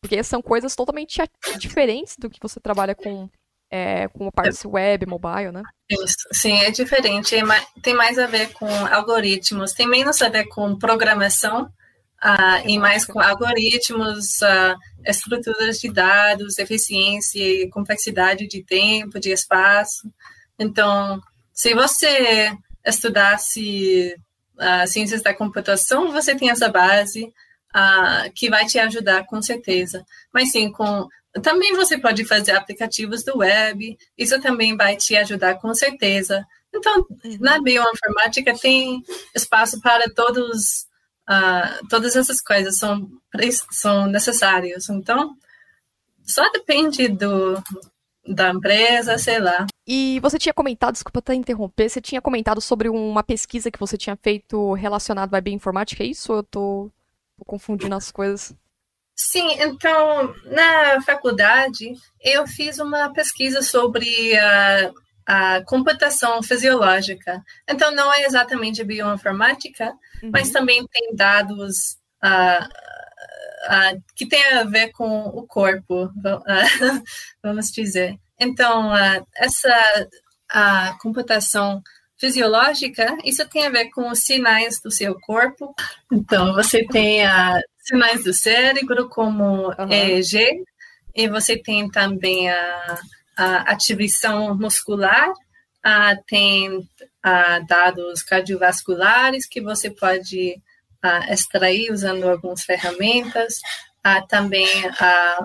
porque 0.00 0.22
são 0.22 0.42
coisas 0.42 0.74
totalmente 0.74 1.22
diferentes 1.58 2.16
do 2.18 2.28
que 2.28 2.38
você 2.42 2.60
trabalha 2.60 2.94
com 2.94 3.30
é, 3.70 4.06
com 4.08 4.28
a 4.28 4.32
parte 4.32 4.66
web, 4.66 5.06
mobile, 5.06 5.50
né? 5.50 5.62
Isso, 5.88 6.28
sim, 6.30 6.58
é 6.58 6.70
diferente. 6.70 7.36
Tem 7.80 7.94
mais 7.94 8.18
a 8.18 8.26
ver 8.26 8.52
com 8.52 8.68
algoritmos, 8.68 9.72
tem 9.72 9.88
menos 9.88 10.20
a 10.20 10.28
ver 10.28 10.44
com 10.48 10.78
programação 10.78 11.72
uh, 12.22 12.68
e 12.68 12.78
mais 12.78 13.04
com 13.04 13.20
algoritmos, 13.20 14.40
uh, 14.42 14.78
estruturas 15.04 15.78
de 15.78 15.92
dados, 15.92 16.58
eficiência 16.58 17.38
e 17.38 17.68
complexidade 17.68 18.46
de 18.46 18.62
tempo, 18.62 19.18
de 19.18 19.30
espaço. 19.30 20.10
Então, 20.58 21.20
se 21.52 21.74
você 21.74 22.52
estudasse 22.86 24.14
uh, 24.56 24.86
ciências 24.86 25.22
da 25.22 25.34
computação, 25.34 26.12
você 26.12 26.34
tem 26.34 26.50
essa 26.50 26.68
base 26.68 27.32
que 28.34 28.50
vai 28.50 28.66
te 28.66 28.78
ajudar 28.78 29.24
com 29.24 29.40
certeza. 29.40 30.04
Mas 30.30 30.52
sim, 30.52 30.70
com 30.70 31.08
também 31.42 31.74
você 31.74 31.96
pode 31.96 32.22
fazer 32.26 32.52
aplicativos 32.52 33.24
do 33.24 33.38
web, 33.38 33.96
isso 34.18 34.38
também 34.42 34.76
vai 34.76 34.94
te 34.94 35.16
ajudar 35.16 35.54
com 35.54 35.72
certeza. 35.72 36.46
Então, 36.74 37.06
na 37.40 37.58
bioinformática 37.62 38.52
tem 38.58 39.02
espaço 39.34 39.80
para 39.80 40.04
todos 40.14 40.86
Uh, 41.28 41.86
todas 41.88 42.16
essas 42.16 42.40
coisas 42.40 42.78
são, 42.78 43.08
são 43.70 44.06
necessárias. 44.06 44.88
Então, 44.88 45.36
só 46.24 46.48
depende 46.50 47.08
do, 47.08 47.62
da 48.26 48.50
empresa, 48.50 49.18
sei 49.18 49.38
lá. 49.38 49.66
E 49.86 50.20
você 50.20 50.38
tinha 50.38 50.54
comentado, 50.54 50.92
desculpa 50.92 51.18
até 51.18 51.34
interromper, 51.34 51.88
você 51.88 52.00
tinha 52.00 52.20
comentado 52.20 52.60
sobre 52.60 52.88
uma 52.88 53.22
pesquisa 53.22 53.70
que 53.70 53.78
você 53.78 53.96
tinha 53.96 54.16
feito 54.16 54.72
relacionada 54.74 55.36
à 55.36 55.40
bioinformática, 55.40 56.02
é 56.02 56.06
isso? 56.06 56.32
Eu 56.32 56.42
tô, 56.42 56.90
tô 57.36 57.44
confundindo 57.44 57.94
as 57.94 58.12
coisas? 58.12 58.54
Sim, 59.14 59.52
então, 59.60 60.34
na 60.46 61.00
faculdade, 61.02 61.92
eu 62.20 62.46
fiz 62.46 62.78
uma 62.78 63.12
pesquisa 63.12 63.62
sobre 63.62 64.36
a 64.36 64.92
a 65.26 65.62
computação 65.64 66.42
fisiológica. 66.42 67.42
Então, 67.68 67.94
não 67.94 68.12
é 68.12 68.22
exatamente 68.22 68.84
bioinformática, 68.84 69.92
uhum. 70.22 70.30
mas 70.32 70.50
também 70.50 70.86
tem 70.86 71.14
dados 71.14 71.96
uh, 72.24 72.64
uh, 72.64 74.02
que 74.14 74.26
tem 74.26 74.44
a 74.54 74.64
ver 74.64 74.90
com 74.92 75.24
o 75.26 75.46
corpo, 75.46 76.04
uh, 76.04 77.02
vamos 77.42 77.70
dizer. 77.70 78.16
Então, 78.38 78.92
essa 79.36 80.08
a 80.52 80.96
computação 81.00 81.82
fisiológica, 82.18 83.16
isso 83.24 83.48
tem 83.48 83.66
a 83.66 83.70
ver 83.70 83.90
com 83.90 84.08
os 84.10 84.20
sinais 84.20 84.80
do 84.80 84.90
seu 84.90 85.18
corpo. 85.20 85.74
Então, 86.12 86.52
você 86.52 86.86
tem 86.86 87.26
uh, 87.26 87.60
sinais 87.78 88.22
do 88.22 88.32
cérebro, 88.32 89.08
como 89.08 89.68
uhum. 89.68 89.90
EEG, 89.90 90.62
e 91.14 91.28
você 91.28 91.56
tem 91.56 91.90
também 91.90 92.48
a 92.48 92.98
a 93.36 93.72
ativação 93.72 94.56
muscular, 94.56 95.30
uh, 95.30 96.22
tem 96.26 96.78
uh, 96.78 97.66
dados 97.66 98.22
cardiovasculares 98.22 99.46
que 99.46 99.60
você 99.60 99.90
pode 99.90 100.60
extrair 101.28 101.90
usando 101.90 102.28
algumas 102.28 102.62
ferramentas, 102.62 103.54
também 104.28 104.68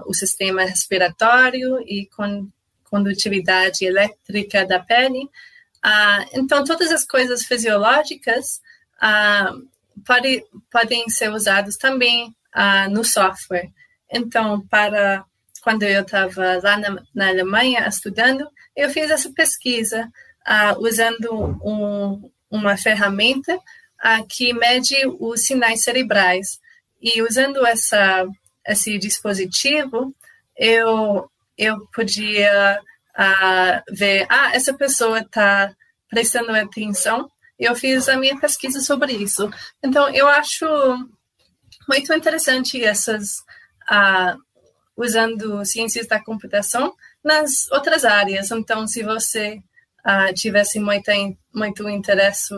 o 0.05 0.13
sistema 0.13 0.61
respiratório 0.61 1.79
e 1.79 2.05
con 2.15 2.47
condutividade 2.83 3.83
elétrica 3.83 4.67
da 4.67 4.79
pele. 4.79 5.27
então, 6.31 6.63
todas 6.63 6.91
as 6.91 7.03
coisas 7.03 7.43
fisiológicas 7.43 8.61
pode, 10.05 10.45
podem 10.71 11.09
ser 11.09 11.31
usadas 11.31 11.75
também 11.75 12.31
no 12.91 13.03
software. 13.03 13.71
Então, 14.11 14.61
para 14.67 15.25
quando 15.61 15.83
eu 15.83 16.01
estava 16.01 16.59
lá 16.63 16.77
na, 16.77 17.01
na, 17.13 17.27
Alemanha 17.29 17.87
estudando, 17.87 18.47
eu 18.75 18.89
fiz 18.89 19.09
essa 19.09 19.31
pesquisa 19.31 20.09
usando 20.79 21.59
um, 21.63 22.31
uma 22.49 22.77
ferramenta 22.77 23.59
que 24.29 24.53
mede 24.53 24.95
os 25.19 25.45
sinais 25.45 25.83
cerebrais. 25.83 26.59
E 27.01 27.21
usando 27.21 27.65
essa, 27.65 28.25
esse 28.65 28.97
dispositivo, 28.97 30.15
eu, 30.55 31.29
eu 31.57 31.87
podia 31.93 32.79
uh, 33.17 33.95
ver, 33.95 34.25
ah, 34.29 34.51
essa 34.53 34.73
pessoa 34.73 35.19
está 35.19 35.73
prestando 36.09 36.51
atenção. 36.51 37.29
Eu 37.59 37.75
fiz 37.75 38.07
a 38.07 38.17
minha 38.17 38.39
pesquisa 38.39 38.79
sobre 38.81 39.13
isso. 39.13 39.49
Então, 39.83 40.09
eu 40.09 40.27
acho 40.27 40.65
muito 41.87 42.13
interessante 42.13 42.83
essas, 42.83 43.39
uh, 43.91 44.37
usando 44.97 45.63
ciências 45.63 46.07
da 46.07 46.21
computação 46.21 46.93
nas 47.23 47.69
outras 47.71 48.03
áreas. 48.03 48.51
Então, 48.51 48.87
se 48.87 49.03
você 49.03 49.61
uh, 50.05 50.33
tivesse 50.33 50.79
muito, 50.79 51.11
muito 51.53 51.87
interesse 51.87 52.53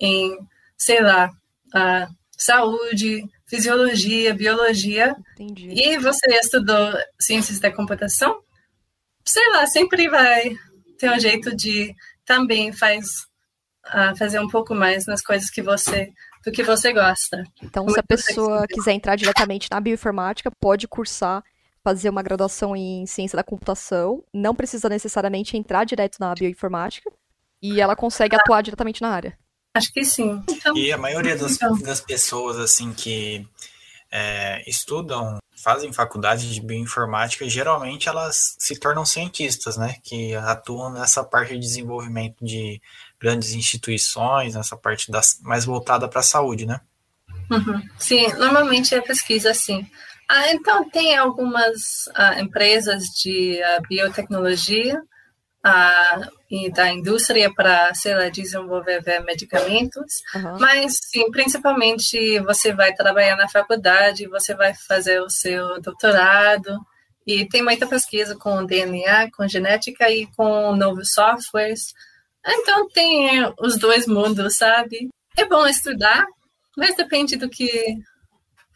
em 0.00 0.38
sei 0.76 1.00
lá, 1.00 1.30
a 1.74 2.08
saúde, 2.36 3.24
fisiologia, 3.46 4.34
biologia, 4.34 5.16
Entendi. 5.38 5.68
e 5.70 5.98
você 5.98 6.26
estudou 6.36 6.92
ciências 7.18 7.58
da 7.58 7.72
computação, 7.72 8.40
sei 9.24 9.48
lá, 9.50 9.66
sempre 9.66 10.08
vai 10.08 10.54
ter 10.98 11.10
um 11.10 11.18
jeito 11.18 11.54
de 11.54 11.94
também 12.24 12.72
faz 12.72 13.06
uh, 13.86 14.16
fazer 14.16 14.40
um 14.40 14.48
pouco 14.48 14.74
mais 14.74 15.06
nas 15.06 15.22
coisas 15.22 15.50
que 15.50 15.62
você 15.62 16.12
do 16.44 16.52
que 16.52 16.62
você 16.62 16.92
gosta. 16.92 17.42
Então, 17.62 17.88
se 17.88 17.98
a 17.98 18.02
pessoa 18.02 18.66
quiser 18.68 18.92
entrar 18.92 19.16
diretamente 19.16 19.66
na 19.70 19.80
bioinformática, 19.80 20.50
pode 20.60 20.86
cursar, 20.86 21.42
fazer 21.84 22.08
uma 22.08 22.22
graduação 22.22 22.74
em 22.74 23.04
ciência 23.04 23.36
da 23.36 23.44
computação, 23.44 24.24
não 24.32 24.54
precisa 24.54 24.88
necessariamente 24.88 25.56
entrar 25.56 25.84
direto 25.84 26.16
na 26.18 26.34
bioinformática, 26.34 27.12
e 27.62 27.80
ela 27.80 27.94
consegue 27.94 28.34
atuar 28.34 28.62
diretamente 28.62 29.02
na 29.02 29.10
área. 29.10 29.38
Acho 29.76 29.92
que 29.92 30.04
sim. 30.04 30.42
Então, 30.48 30.76
e 30.76 30.92
a 30.92 30.96
maioria 30.96 31.36
das, 31.36 31.56
então. 31.56 31.76
das 31.78 32.00
pessoas 32.00 32.58
assim 32.58 32.92
que 32.92 33.46
é, 34.10 34.62
estudam, 34.68 35.38
fazem 35.62 35.92
faculdade 35.92 36.52
de 36.52 36.60
bioinformática, 36.60 37.48
geralmente 37.48 38.08
elas 38.08 38.54
se 38.58 38.78
tornam 38.78 39.04
cientistas, 39.04 39.76
né? 39.76 39.96
Que 40.02 40.34
atuam 40.36 40.92
nessa 40.92 41.24
parte 41.24 41.54
de 41.54 41.58
desenvolvimento 41.58 42.44
de 42.44 42.80
grandes 43.18 43.52
instituições, 43.52 44.54
nessa 44.54 44.76
parte 44.76 45.10
das, 45.10 45.40
mais 45.42 45.64
voltada 45.64 46.08
para 46.08 46.20
a 46.20 46.22
saúde, 46.22 46.64
né? 46.64 46.80
Uhum. 47.50 47.82
Sim, 47.98 48.32
normalmente 48.34 48.94
é 48.94 49.00
pesquisa 49.00 49.50
assim. 49.50 49.86
Ah, 50.28 50.50
então, 50.52 50.88
tem 50.88 51.16
algumas 51.16 52.08
ah, 52.14 52.40
empresas 52.40 53.04
de 53.22 53.62
ah, 53.62 53.80
biotecnologia 53.88 55.00
uh, 55.64 56.30
e 56.50 56.70
da 56.70 56.90
indústria 56.92 57.52
para, 57.52 57.94
sei 57.94 58.14
lá, 58.14 58.28
desenvolver 58.28 59.02
medicamentos, 59.24 60.12
uhum. 60.34 60.58
mas 60.58 60.98
sim, 61.10 61.30
principalmente 61.30 62.38
você 62.40 62.72
vai 62.72 62.94
trabalhar 62.94 63.36
na 63.36 63.48
faculdade, 63.48 64.28
você 64.28 64.54
vai 64.54 64.74
fazer 64.74 65.20
o 65.20 65.30
seu 65.30 65.80
doutorado, 65.80 66.78
e 67.26 67.48
tem 67.48 67.62
muita 67.62 67.86
pesquisa 67.86 68.36
com 68.36 68.64
DNA, 68.64 69.30
com 69.30 69.48
genética 69.48 70.10
e 70.10 70.26
com 70.36 70.76
novos 70.76 71.12
softwares. 71.12 71.94
Então 72.46 72.86
tem 72.90 73.30
os 73.58 73.78
dois 73.78 74.06
mundos, 74.06 74.56
sabe? 74.56 75.08
É 75.36 75.46
bom 75.46 75.66
estudar, 75.66 76.26
mas 76.76 76.94
depende 76.94 77.36
do 77.36 77.48
que 77.48 77.96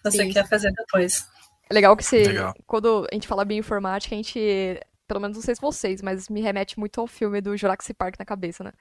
você 0.03 0.25
Sim. 0.25 0.33
quer 0.33 0.49
fazer 0.49 0.73
depois. 0.73 1.27
É 1.71 1.75
legal 1.75 1.97
que 1.97 2.05
você, 2.05 2.25
legal. 2.25 2.55
quando 2.67 3.07
a 3.11 3.15
gente 3.15 3.29
fala 3.29 3.45
bioinformática, 3.45 4.15
a 4.15 4.17
gente 4.17 4.81
pelo 5.09 5.21
menos 5.21 5.39
não 5.39 5.43
sei 5.43 5.55
se 5.55 5.61
vocês, 5.61 6.03
mas 6.03 6.29
me 6.29 6.43
remete 6.43 6.79
muito 6.79 7.01
ao 7.01 7.07
filme 7.07 7.41
do 7.41 7.57
Jurassic 7.57 7.95
Park 7.95 8.17
na 8.19 8.27
cabeça, 8.27 8.63
né? 8.63 8.73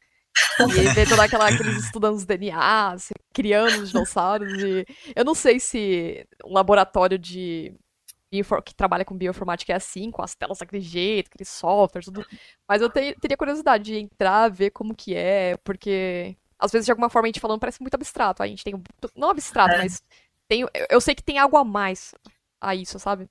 E 0.59 0.93
ver 0.93 1.07
toda 1.07 1.23
aquela, 1.23 1.47
aqueles 1.47 1.85
estudando 1.85 2.15
os 2.15 2.25
DNA, 2.25 2.91
assim, 2.91 3.13
criando 3.33 3.81
os 3.81 3.89
dinossauros. 3.91 4.51
E 4.61 4.85
eu 5.15 5.23
não 5.23 5.33
sei 5.33 5.59
se 5.59 6.27
um 6.45 6.53
laboratório 6.53 7.17
de 7.17 7.73
que 8.29 8.75
trabalha 8.75 9.05
com 9.05 9.17
bioinformática 9.17 9.71
é 9.71 9.77
assim, 9.77 10.11
com 10.11 10.21
as 10.21 10.35
telas 10.35 10.57
daquele 10.57 10.81
jeito, 10.81 11.27
aquele 11.27 11.47
software, 11.47 12.03
tudo. 12.03 12.25
Mas 12.67 12.81
eu 12.81 12.89
te, 12.89 13.15
teria 13.21 13.37
curiosidade 13.37 13.85
de 13.85 13.97
entrar, 13.97 14.49
ver 14.49 14.71
como 14.71 14.93
que 14.93 15.15
é, 15.15 15.55
porque 15.63 16.35
às 16.59 16.71
vezes 16.71 16.85
de 16.85 16.91
alguma 16.91 17.09
forma 17.09 17.27
a 17.27 17.29
gente 17.29 17.39
falando 17.39 17.59
parece 17.59 17.79
muito 17.81 17.95
abstrato. 17.95 18.43
A 18.43 18.47
gente 18.47 18.65
tem 18.65 18.73
não 19.15 19.29
abstrato, 19.29 19.75
é. 19.75 19.77
mas 19.77 20.03
tem, 20.47 20.65
eu 20.89 20.99
sei 20.99 21.15
que 21.15 21.23
tem 21.23 21.39
algo 21.39 21.55
a 21.55 21.63
mais 21.63 22.13
a 22.59 22.75
isso, 22.75 22.99
sabe? 22.99 23.27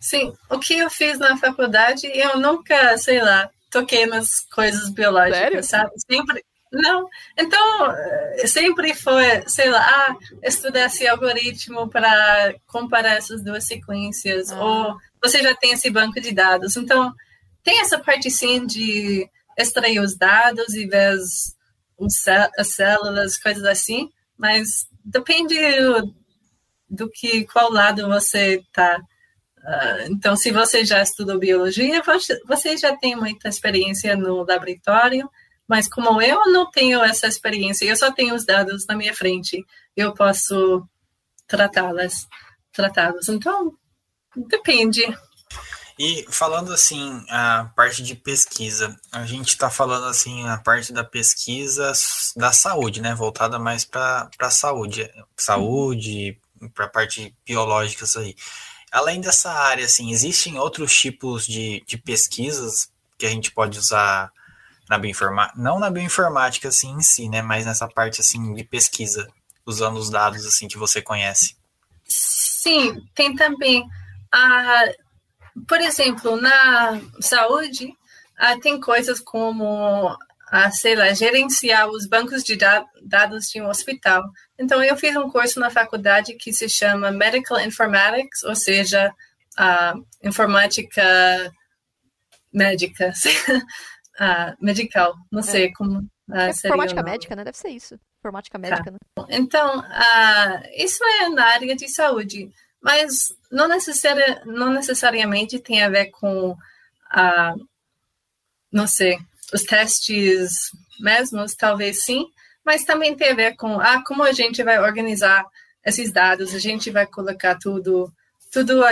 Sim, 0.00 0.32
o 0.48 0.58
que 0.58 0.78
eu 0.78 0.90
fiz 0.90 1.18
na 1.18 1.36
faculdade, 1.36 2.06
eu 2.06 2.38
nunca, 2.38 2.96
sei 2.96 3.20
lá, 3.20 3.50
toquei 3.70 4.06
nas 4.06 4.40
coisas 4.54 4.90
biológicas, 4.90 5.38
Sério? 5.38 5.62
sabe? 5.62 5.92
Sempre. 6.10 6.44
Não. 6.72 7.08
Então, 7.36 7.92
eh, 7.92 8.46
sempre 8.46 8.94
foi, 8.94 9.42
sei 9.48 9.70
lá, 9.70 9.80
ah, 9.80 10.16
estudar 10.42 10.86
esse 10.86 11.06
algoritmo 11.06 11.88
para 11.88 12.54
comparar 12.66 13.16
essas 13.16 13.42
duas 13.42 13.66
sequências, 13.66 14.52
ah. 14.52 14.64
ou 14.64 14.96
você 15.22 15.42
já 15.42 15.54
tem 15.54 15.72
esse 15.72 15.90
banco 15.90 16.20
de 16.20 16.32
dados. 16.32 16.76
Então, 16.76 17.12
tem 17.62 17.80
essa 17.80 17.98
parte 17.98 18.30
sim 18.30 18.64
de 18.66 19.28
extrair 19.58 20.00
os 20.00 20.16
dados 20.16 20.72
e 20.74 20.86
ver 20.86 21.14
as, 21.14 21.56
as 22.56 22.74
células, 22.74 23.36
coisas 23.36 23.64
assim, 23.64 24.10
mas 24.38 24.86
depende 25.04 25.56
do, 26.90 27.08
que, 27.08 27.44
qual 27.46 27.70
lado 27.70 28.08
você 28.08 28.56
está 28.56 29.00
Uh, 29.60 30.10
então, 30.10 30.36
se 30.36 30.50
você 30.50 30.84
já 30.84 31.02
estudou 31.02 31.38
biologia, 31.38 32.02
você 32.46 32.76
já 32.78 32.96
tem 32.96 33.14
muita 33.14 33.48
experiência 33.48 34.16
no 34.16 34.42
laboratório, 34.42 35.30
mas 35.68 35.86
como 35.86 36.20
eu 36.22 36.50
não 36.50 36.70
tenho 36.70 37.02
essa 37.02 37.26
experiência, 37.26 37.84
eu 37.84 37.94
só 37.94 38.10
tenho 38.10 38.34
os 38.34 38.46
dados 38.46 38.86
na 38.86 38.96
minha 38.96 39.14
frente, 39.14 39.62
eu 39.94 40.14
posso 40.14 40.82
tratá-las, 41.46 42.26
tratá-los. 42.72 43.28
Então, 43.28 43.72
depende. 44.34 45.02
E 45.98 46.24
falando 46.30 46.72
assim, 46.72 47.22
a 47.28 47.70
parte 47.76 48.02
de 48.02 48.14
pesquisa, 48.14 48.98
a 49.12 49.26
gente 49.26 49.48
está 49.48 49.68
falando 49.68 50.06
assim, 50.06 50.48
a 50.48 50.56
parte 50.56 50.94
da 50.94 51.04
pesquisa 51.04 51.92
da 52.34 52.50
saúde, 52.52 53.02
né? 53.02 53.14
Voltada 53.14 53.58
mais 53.58 53.84
para 53.84 54.30
a 54.38 54.50
saúde, 54.50 55.10
saúde, 55.36 56.40
para 56.74 56.86
a 56.86 56.88
parte 56.88 57.34
biológica, 57.46 58.04
isso 58.04 58.18
aí. 58.18 58.34
Além 58.92 59.20
dessa 59.20 59.50
área, 59.52 59.84
assim, 59.84 60.10
existem 60.10 60.58
outros 60.58 60.94
tipos 60.94 61.46
de, 61.46 61.82
de 61.86 61.96
pesquisas 61.96 62.90
que 63.16 63.26
a 63.26 63.30
gente 63.30 63.52
pode 63.52 63.78
usar 63.78 64.32
na 64.88 64.98
bioinformática, 64.98 65.60
não 65.60 65.78
na 65.78 65.88
bioinformática 65.88 66.68
assim 66.68 66.90
em 66.90 67.00
si, 67.00 67.28
né, 67.28 67.42
mas 67.42 67.64
nessa 67.64 67.86
parte 67.86 68.20
assim 68.20 68.52
de 68.54 68.64
pesquisa, 68.64 69.28
usando 69.64 69.98
os 69.98 70.10
dados 70.10 70.44
assim 70.44 70.66
que 70.66 70.76
você 70.76 71.00
conhece. 71.00 71.54
Sim, 72.08 72.96
tem 73.14 73.36
também 73.36 73.86
a 74.32 74.86
por 75.66 75.80
exemplo, 75.80 76.40
na 76.40 77.00
saúde, 77.20 77.92
tem 78.62 78.80
coisas 78.80 79.20
como 79.20 80.16
a, 80.50 80.70
sei 80.70 80.96
lá, 80.96 81.12
gerenciar 81.14 81.88
os 81.88 82.06
bancos 82.06 82.42
de 82.42 82.58
dados 83.02 83.46
de 83.46 83.62
um 83.62 83.68
hospital. 83.68 84.22
Então, 84.58 84.82
eu 84.82 84.96
fiz 84.96 85.14
um 85.16 85.30
curso 85.30 85.60
na 85.60 85.70
faculdade 85.70 86.34
que 86.34 86.52
se 86.52 86.68
chama 86.68 87.12
Medical 87.12 87.60
Informatics, 87.60 88.42
ou 88.42 88.56
seja, 88.56 89.14
a 89.56 89.94
informática 90.24 91.52
médica, 92.52 93.12
uh, 94.20 94.56
medical, 94.60 95.14
não 95.30 95.42
sei 95.42 95.66
é. 95.66 95.72
como 95.72 96.00
uh, 96.00 96.34
é 96.34 96.50
Informática 96.50 97.02
médica, 97.02 97.36
né? 97.36 97.44
Deve 97.44 97.56
ser 97.56 97.68
isso. 97.68 97.98
Informática 98.18 98.58
tá. 98.58 98.68
médica, 98.68 98.84
tá. 98.84 98.90
né? 98.90 99.26
Então, 99.30 99.84
isso 100.76 101.04
é 101.04 101.28
na 101.28 101.44
área 101.44 101.76
de 101.76 101.88
saúde, 101.88 102.50
mas 102.82 103.32
não, 103.52 103.68
necessari 103.68 104.40
não 104.46 104.72
necessariamente 104.72 105.60
tem 105.60 105.82
a 105.82 105.88
ver 105.88 106.06
com, 106.06 106.50
uh, 106.50 107.68
não 108.72 108.88
sei, 108.88 109.16
os 109.52 109.62
testes 109.62 110.70
mesmos, 111.00 111.54
talvez 111.54 112.04
sim, 112.04 112.26
mas 112.64 112.84
também 112.84 113.16
tem 113.16 113.30
a 113.30 113.34
ver 113.34 113.56
com 113.56 113.80
ah, 113.80 114.02
como 114.04 114.22
a 114.22 114.32
gente 114.32 114.62
vai 114.62 114.78
organizar 114.78 115.44
esses 115.84 116.12
dados, 116.12 116.54
a 116.54 116.58
gente 116.58 116.90
vai 116.90 117.06
colocar 117.06 117.58
tudo, 117.58 118.12
tudo 118.52 118.82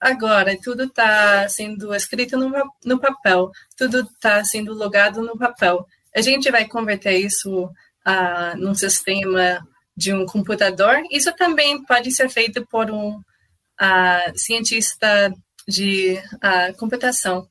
agora, 0.00 0.56
tudo 0.62 0.84
está 0.84 1.48
sendo 1.48 1.94
escrito 1.94 2.36
no, 2.36 2.52
no 2.84 3.00
papel, 3.00 3.50
tudo 3.76 4.00
está 4.00 4.44
sendo 4.44 4.74
logado 4.74 5.22
no 5.22 5.36
papel. 5.36 5.86
A 6.14 6.20
gente 6.20 6.50
vai 6.50 6.66
converter 6.66 7.18
isso 7.18 7.64
uh, 7.64 8.56
num 8.56 8.74
sistema 8.74 9.66
de 9.96 10.12
um 10.12 10.26
computador. 10.26 11.02
Isso 11.10 11.32
também 11.34 11.82
pode 11.84 12.10
ser 12.12 12.28
feito 12.28 12.66
por 12.66 12.90
um 12.90 13.16
uh, 13.16 14.32
cientista 14.34 15.32
de 15.66 16.18
uh, 16.34 16.76
computação. 16.76 17.48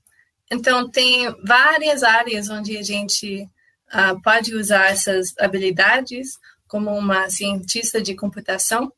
Então, 0.52 0.90
tem 0.90 1.34
várias 1.44 2.04
áreas 2.04 2.50
onde 2.50 2.78
a 2.78 2.84
gente 2.84 3.50
uh, 3.94 4.22
pode 4.22 4.56
usar 4.56 4.92
essas 4.92 5.34
habilidades 5.40 6.38
como 6.68 6.96
uma 6.96 7.30
cientista 7.30 8.02
de 8.02 8.16
computação 8.16 8.92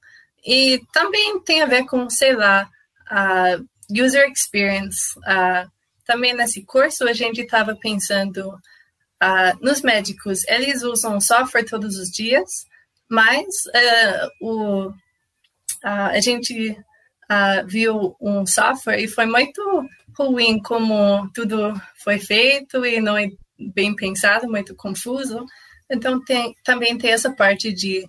e 0.46 0.82
também 0.94 1.40
tem 1.42 1.62
a 1.62 1.66
ver 1.66 1.86
com, 1.86 2.10
sei 2.10 2.36
lá, 2.36 2.70
uh, 3.12 3.68
user 3.90 4.30
experience. 4.32 5.14
Também 6.06 6.34
nesse 6.34 6.64
curso 6.64 7.04
a 7.08 7.14
gente 7.14 7.42
estava 7.42 7.76
pensando 7.76 8.58
nos 9.62 9.82
médicos, 9.82 10.48
eles 10.48 10.84
usam 10.84 11.20
software 11.20 11.66
todos 11.66 11.98
os 11.98 12.10
dias, 12.10 12.66
mas 13.10 13.46
o, 14.40 14.92
a 15.84 16.20
gente 16.22 16.78
viu 17.66 18.16
um 18.22 18.46
software 18.46 19.02
e 19.02 19.08
foi 19.08 19.26
muito 19.26 19.62
ruim 20.26 20.62
como 20.62 21.30
tudo 21.34 21.74
foi 21.96 22.20
feito 22.20 22.86
e 22.86 23.00
não 23.00 23.18
é 23.18 23.30
bem 23.58 23.96
pensado, 23.96 24.48
muito 24.48 24.76
confuso. 24.76 25.46
Então, 25.90 26.24
tem, 26.24 26.56
também 26.64 26.98
tem 26.98 27.12
essa 27.12 27.32
parte 27.32 27.72
de 27.72 28.06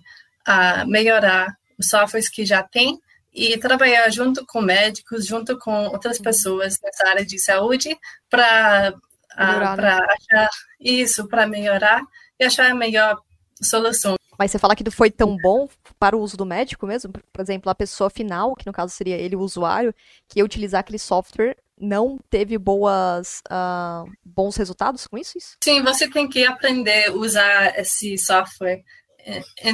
uh, 0.47 0.87
melhorar 0.87 1.47
os 1.77 1.89
softwares 1.89 2.29
que 2.29 2.45
já 2.45 2.61
tem 2.61 2.99
e 3.33 3.57
trabalhar 3.57 4.09
junto 4.09 4.45
com 4.45 4.61
médicos, 4.61 5.25
junto 5.25 5.57
com 5.57 5.87
outras 5.87 6.19
pessoas 6.19 6.77
nessa 6.83 7.07
área 7.07 7.25
de 7.25 7.39
saúde 7.39 7.97
para 8.29 8.93
uh, 9.33 9.81
né? 9.81 9.99
achar 10.09 10.49
isso, 10.79 11.27
para 11.27 11.47
melhorar 11.47 12.01
e 12.39 12.43
achar 12.43 12.69
a 12.71 12.75
melhor 12.75 13.17
solução. 13.61 14.18
Mas 14.39 14.51
você 14.51 14.57
fala 14.57 14.73
que 14.73 14.89
foi 14.89 15.11
tão 15.11 15.35
bom 15.35 15.67
para 15.99 16.15
o 16.15 16.21
uso 16.21 16.37
do 16.37 16.45
médico 16.45 16.87
mesmo? 16.87 17.11
Por 17.11 17.41
exemplo, 17.41 17.69
a 17.69 17.75
pessoa 17.75 18.09
final, 18.09 18.55
que 18.55 18.65
no 18.65 18.71
caso 18.71 18.93
seria 18.93 19.17
ele, 19.17 19.35
o 19.35 19.41
usuário, 19.41 19.93
que 20.29 20.39
ia 20.39 20.45
utilizar 20.45 20.79
aquele 20.79 20.97
software 20.97 21.57
não 21.77 22.19
teve 22.29 22.57
boas, 22.57 23.41
uh, 23.49 24.09
bons 24.23 24.55
resultados 24.57 25.07
com 25.07 25.17
isso, 25.17 25.37
isso? 25.37 25.57
Sim, 25.63 25.81
você 25.81 26.09
tem 26.09 26.27
que 26.27 26.45
aprender 26.45 27.07
a 27.07 27.13
usar 27.13 27.79
esse 27.79 28.17
software. 28.17 28.83
É, 29.19 29.39
é, 29.39 29.73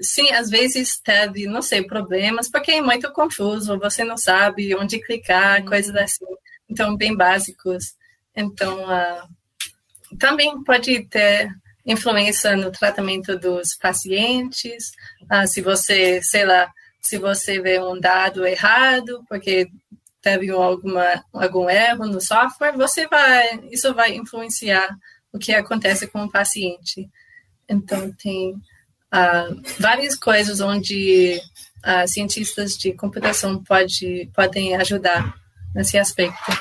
sim, 0.00 0.30
às 0.32 0.50
vezes 0.50 0.98
teve, 1.00 1.46
não 1.46 1.62
sei, 1.62 1.84
problemas, 1.84 2.50
porque 2.50 2.72
é 2.72 2.82
muito 2.82 3.12
confuso, 3.12 3.78
você 3.78 4.02
não 4.02 4.16
sabe 4.16 4.74
onde 4.74 5.00
clicar, 5.00 5.60
uhum. 5.60 5.66
coisas 5.66 5.94
assim. 5.94 6.24
Então, 6.68 6.96
bem 6.96 7.16
básicos. 7.16 7.94
Então, 8.34 8.84
uh, 8.84 10.16
também 10.18 10.62
pode 10.64 11.04
ter 11.06 11.50
influência 11.88 12.54
no 12.56 12.70
tratamento 12.70 13.36
dos 13.38 13.74
pacientes. 13.74 14.92
Uh, 15.22 15.46
se 15.48 15.62
você, 15.62 16.22
sei 16.22 16.44
lá, 16.44 16.70
se 17.00 17.18
você 17.18 17.60
vê 17.60 17.80
um 17.80 17.98
dado 17.98 18.46
errado, 18.46 19.24
porque 19.28 19.68
teve 20.20 20.50
alguma, 20.50 21.24
algum 21.32 21.68
erro 21.70 22.06
no 22.06 22.20
software, 22.20 22.76
você 22.76 23.06
vai, 23.06 23.60
isso 23.70 23.94
vai 23.94 24.14
influenciar 24.14 24.88
o 25.32 25.38
que 25.38 25.54
acontece 25.54 26.06
com 26.06 26.24
o 26.24 26.30
paciente. 26.30 27.08
Então, 27.66 28.12
tem 28.12 28.52
uh, 28.52 29.62
várias 29.78 30.14
coisas 30.14 30.60
onde 30.60 31.40
uh, 31.78 32.06
cientistas 32.06 32.76
de 32.76 32.92
computação 32.92 33.62
pode, 33.64 34.30
podem 34.34 34.76
ajudar 34.76 35.34
nesse 35.78 35.96
aspecto. 35.96 36.52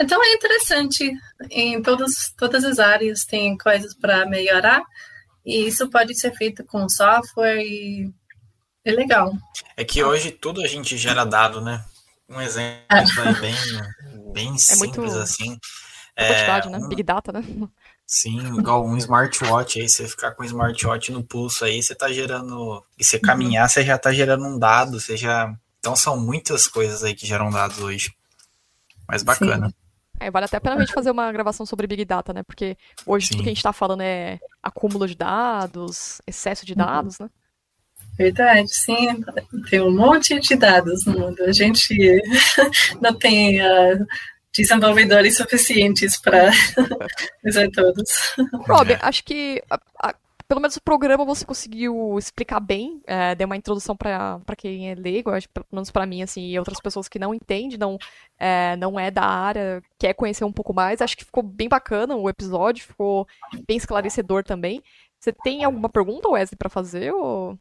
Então, 0.00 0.20
é 0.22 0.34
interessante. 0.34 1.12
Em 1.48 1.80
todos, 1.80 2.34
todas 2.36 2.64
as 2.64 2.80
áreas 2.80 3.24
tem 3.24 3.56
coisas 3.56 3.94
para 3.94 4.26
melhorar, 4.26 4.82
e 5.46 5.66
isso 5.68 5.88
pode 5.88 6.18
ser 6.18 6.34
feito 6.34 6.64
com 6.64 6.88
software 6.88 7.62
e 7.62 8.12
é 8.84 8.90
legal. 8.90 9.32
É 9.76 9.84
que 9.84 10.02
hoje 10.02 10.32
tudo 10.32 10.60
a 10.62 10.66
gente 10.66 10.96
gera 10.96 11.24
dado, 11.24 11.60
né? 11.60 11.84
Um 12.28 12.40
exemplo 12.40 12.84
é. 12.90 13.40
bem, 13.40 13.54
bem 14.32 14.58
simples 14.58 14.96
é 14.96 14.98
muito... 14.98 15.18
assim. 15.18 15.58
É, 16.16 16.68
né? 16.68 16.78
Um... 16.78 16.88
Big 16.88 17.02
Data, 17.02 17.30
né? 17.32 17.42
Sim, 18.06 18.58
igual 18.58 18.84
um 18.86 18.96
smartwatch 18.96 19.80
aí, 19.80 19.88
você 19.88 20.06
ficar 20.06 20.32
com 20.32 20.42
um 20.42 20.46
smartwatch 20.46 21.10
no 21.12 21.24
pulso 21.24 21.64
aí, 21.64 21.82
você 21.82 21.94
tá 21.94 22.12
gerando. 22.12 22.82
E 22.98 23.04
você 23.04 23.18
caminhar, 23.18 23.64
uhum. 23.64 23.68
você 23.68 23.84
já 23.84 23.98
tá 23.98 24.12
gerando 24.12 24.44
um 24.46 24.58
dado, 24.58 25.00
você 25.00 25.16
já. 25.16 25.54
Então 25.78 25.94
são 25.94 26.18
muitas 26.18 26.66
coisas 26.66 27.04
aí 27.04 27.14
que 27.14 27.26
geram 27.26 27.50
dados 27.50 27.78
hoje. 27.78 28.12
Mas 29.08 29.22
bacana. 29.22 29.72
É, 30.20 30.30
vale 30.30 30.46
até 30.46 30.56
a 30.56 30.60
pena 30.60 30.76
a 30.76 30.80
gente 30.80 30.92
fazer 30.92 31.10
uma 31.10 31.30
gravação 31.32 31.66
sobre 31.66 31.86
Big 31.86 32.04
Data, 32.04 32.32
né? 32.32 32.42
Porque 32.42 32.76
hoje 33.04 33.26
Sim. 33.26 33.32
tudo 33.32 33.42
que 33.42 33.48
a 33.50 33.54
gente 33.54 33.62
tá 33.62 33.72
falando 33.72 34.02
é 34.02 34.38
acúmulo 34.62 35.06
de 35.06 35.14
dados, 35.14 36.20
excesso 36.26 36.64
de 36.64 36.72
uhum. 36.72 36.78
dados, 36.78 37.18
né? 37.18 37.28
Verdade, 38.16 38.68
sim. 38.68 39.24
Tem 39.68 39.80
um 39.80 39.94
monte 39.94 40.38
de 40.38 40.54
dados 40.54 41.04
no 41.04 41.18
mundo. 41.18 41.42
A 41.42 41.52
gente 41.52 42.22
não 43.02 43.12
tem 43.12 43.60
uh, 43.60 44.06
desenvolvedores 44.56 45.36
suficientes 45.36 46.16
para 46.20 46.50
usar 47.44 47.68
todos. 47.74 48.10
Rob, 48.68 48.96
acho 49.02 49.24
que 49.24 49.60
a, 49.68 49.80
a, 50.00 50.14
pelo 50.46 50.60
menos 50.60 50.76
o 50.76 50.82
programa 50.82 51.24
você 51.24 51.44
conseguiu 51.44 52.16
explicar 52.18 52.60
bem, 52.60 53.00
é, 53.06 53.34
deu 53.34 53.46
uma 53.46 53.56
introdução 53.56 53.96
para 53.96 54.40
quem 54.56 54.90
é 54.90 54.94
leigo, 54.94 55.30
acho, 55.30 55.48
pelo 55.48 55.66
menos 55.72 55.90
para 55.90 56.06
mim, 56.06 56.22
assim, 56.22 56.42
e 56.48 56.58
outras 56.58 56.80
pessoas 56.80 57.08
que 57.08 57.18
não 57.18 57.34
entendem, 57.34 57.78
não 57.78 57.98
é, 58.38 58.76
não 58.76 58.98
é 58.98 59.10
da 59.10 59.24
área, 59.24 59.82
quer 59.98 60.14
conhecer 60.14 60.44
um 60.44 60.52
pouco 60.52 60.74
mais. 60.74 61.00
Acho 61.00 61.16
que 61.16 61.24
ficou 61.24 61.42
bem 61.42 61.68
bacana 61.68 62.14
o 62.14 62.28
episódio, 62.28 62.84
ficou 62.84 63.26
bem 63.66 63.76
esclarecedor 63.76 64.44
também. 64.44 64.82
Você 65.18 65.32
tem 65.32 65.64
alguma 65.64 65.88
pergunta, 65.88 66.28
Wesley, 66.28 66.58
para 66.58 66.68
fazer? 66.68 67.12
Ou... 67.12 67.58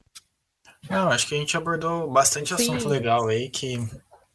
Não, 0.90 1.10
acho 1.10 1.28
que 1.28 1.36
a 1.36 1.38
gente 1.38 1.56
abordou 1.56 2.12
bastante 2.12 2.50
Sim. 2.56 2.76
assunto 2.76 2.90
legal 2.90 3.28
aí 3.28 3.50
que 3.50 3.78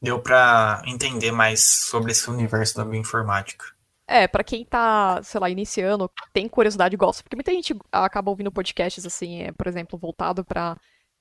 deu 0.00 0.20
para 0.20 0.82
entender 0.86 1.32
mais 1.32 1.62
sobre 1.62 2.12
esse 2.12 2.30
universo 2.30 2.76
da 2.76 2.84
bioinformática. 2.84 3.77
É, 4.10 4.26
para 4.26 4.42
quem 4.42 4.64
tá, 4.64 5.22
sei 5.22 5.38
lá, 5.38 5.50
iniciando, 5.50 6.10
tem 6.32 6.48
curiosidade, 6.48 6.96
gosta, 6.96 7.22
porque 7.22 7.36
muita 7.36 7.52
gente 7.52 7.76
acaba 7.92 8.30
ouvindo 8.30 8.50
podcasts 8.50 9.04
assim, 9.04 9.42
é, 9.42 9.52
por 9.52 9.66
exemplo, 9.66 9.98
voltado 9.98 10.42
para 10.42 10.78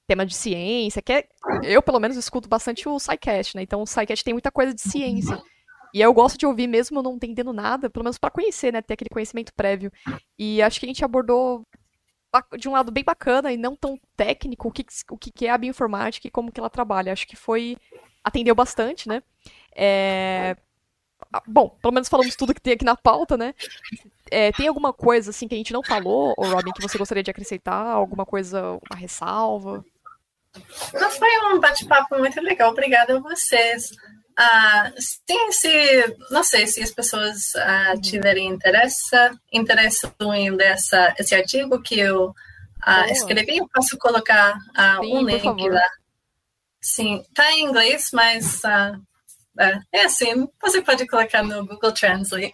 tema 0.07 0.25
de 0.25 0.33
ciência, 0.33 1.01
que 1.01 1.11
é, 1.11 1.27
eu 1.63 1.81
pelo 1.81 1.99
menos 1.99 2.15
escuto 2.15 2.47
bastante 2.47 2.87
o 2.87 2.97
SciCast, 2.97 3.57
né? 3.57 3.61
Então 3.61 3.81
o 3.81 3.85
SciCast 3.85 4.23
tem 4.23 4.33
muita 4.33 4.49
coisa 4.49 4.73
de 4.73 4.81
ciência. 4.81 5.37
E 5.93 6.01
eu 6.01 6.13
gosto 6.13 6.37
de 6.37 6.45
ouvir 6.45 6.67
mesmo 6.67 7.01
não 7.01 7.15
entendendo 7.15 7.51
nada, 7.51 7.89
pelo 7.89 8.03
menos 8.05 8.17
para 8.17 8.31
conhecer, 8.31 8.71
né, 8.71 8.81
ter 8.81 8.93
aquele 8.93 9.09
conhecimento 9.09 9.53
prévio. 9.53 9.91
E 10.39 10.61
acho 10.61 10.79
que 10.79 10.85
a 10.85 10.89
gente 10.89 11.03
abordou 11.03 11.65
de 12.57 12.69
um 12.69 12.73
lado 12.73 12.91
bem 12.91 13.03
bacana 13.03 13.51
e 13.51 13.57
não 13.57 13.75
tão 13.75 13.99
técnico 14.15 14.67
o 14.67 14.71
que, 14.71 14.85
o 15.09 15.17
que 15.17 15.45
é 15.45 15.49
a 15.49 15.57
bioinformática 15.57 16.27
e 16.27 16.31
como 16.31 16.51
que 16.51 16.59
ela 16.59 16.69
trabalha. 16.69 17.11
Acho 17.11 17.27
que 17.27 17.35
foi. 17.35 17.77
atendeu 18.23 18.55
bastante, 18.55 19.09
né? 19.09 19.23
É... 19.75 20.55
Bom, 21.45 21.69
pelo 21.81 21.93
menos 21.93 22.09
falamos 22.09 22.35
tudo 22.35 22.53
que 22.53 22.61
tem 22.61 22.73
aqui 22.73 22.85
na 22.85 22.95
pauta, 22.95 23.37
né? 23.37 23.53
É, 24.29 24.51
tem 24.51 24.67
alguma 24.67 24.91
coisa 24.91 25.29
assim 25.29 25.47
que 25.47 25.55
a 25.55 25.57
gente 25.57 25.73
não 25.73 25.83
falou, 25.83 26.33
ou 26.37 26.49
Robin, 26.49 26.71
que 26.71 26.81
você 26.81 26.97
gostaria 26.97 27.23
de 27.23 27.31
acrescentar? 27.31 27.87
Alguma 27.87 28.25
coisa, 28.25 28.79
uma 28.89 28.97
ressalva? 28.97 29.83
Não, 30.93 31.11
foi 31.11 31.29
um 31.53 31.59
bate-papo 31.59 32.17
muito 32.17 32.41
legal. 32.41 32.71
Obrigada 32.71 33.17
a 33.17 33.19
vocês. 33.19 33.91
Ah, 34.35 34.91
sim, 34.97 35.51
se, 35.51 36.15
não 36.29 36.43
sei 36.43 36.67
se 36.67 36.81
as 36.81 36.91
pessoas 36.91 37.55
ah, 37.55 37.95
tiverem 37.99 38.47
interesse, 38.47 39.15
interesse 39.51 40.07
em 40.33 40.51
ler 40.51 40.73
essa, 40.73 41.15
esse 41.17 41.33
artigo 41.33 41.81
que 41.81 41.99
eu 41.99 42.33
ah, 42.83 43.07
escrevi, 43.09 43.57
eu 43.57 43.67
posso 43.67 43.97
colocar 43.97 44.57
ah, 44.75 44.99
sim, 45.01 45.17
um 45.17 45.21
link 45.21 45.69
lá. 45.69 45.89
Sim, 46.79 47.23
tá 47.33 47.51
em 47.51 47.63
inglês, 47.63 48.11
mas 48.13 48.63
ah, 48.63 48.99
é, 49.59 49.79
é 49.91 50.05
assim, 50.05 50.47
você 50.61 50.81
pode 50.81 51.07
colocar 51.07 51.43
no 51.43 51.65
Google 51.65 51.91
Translate. 51.91 52.53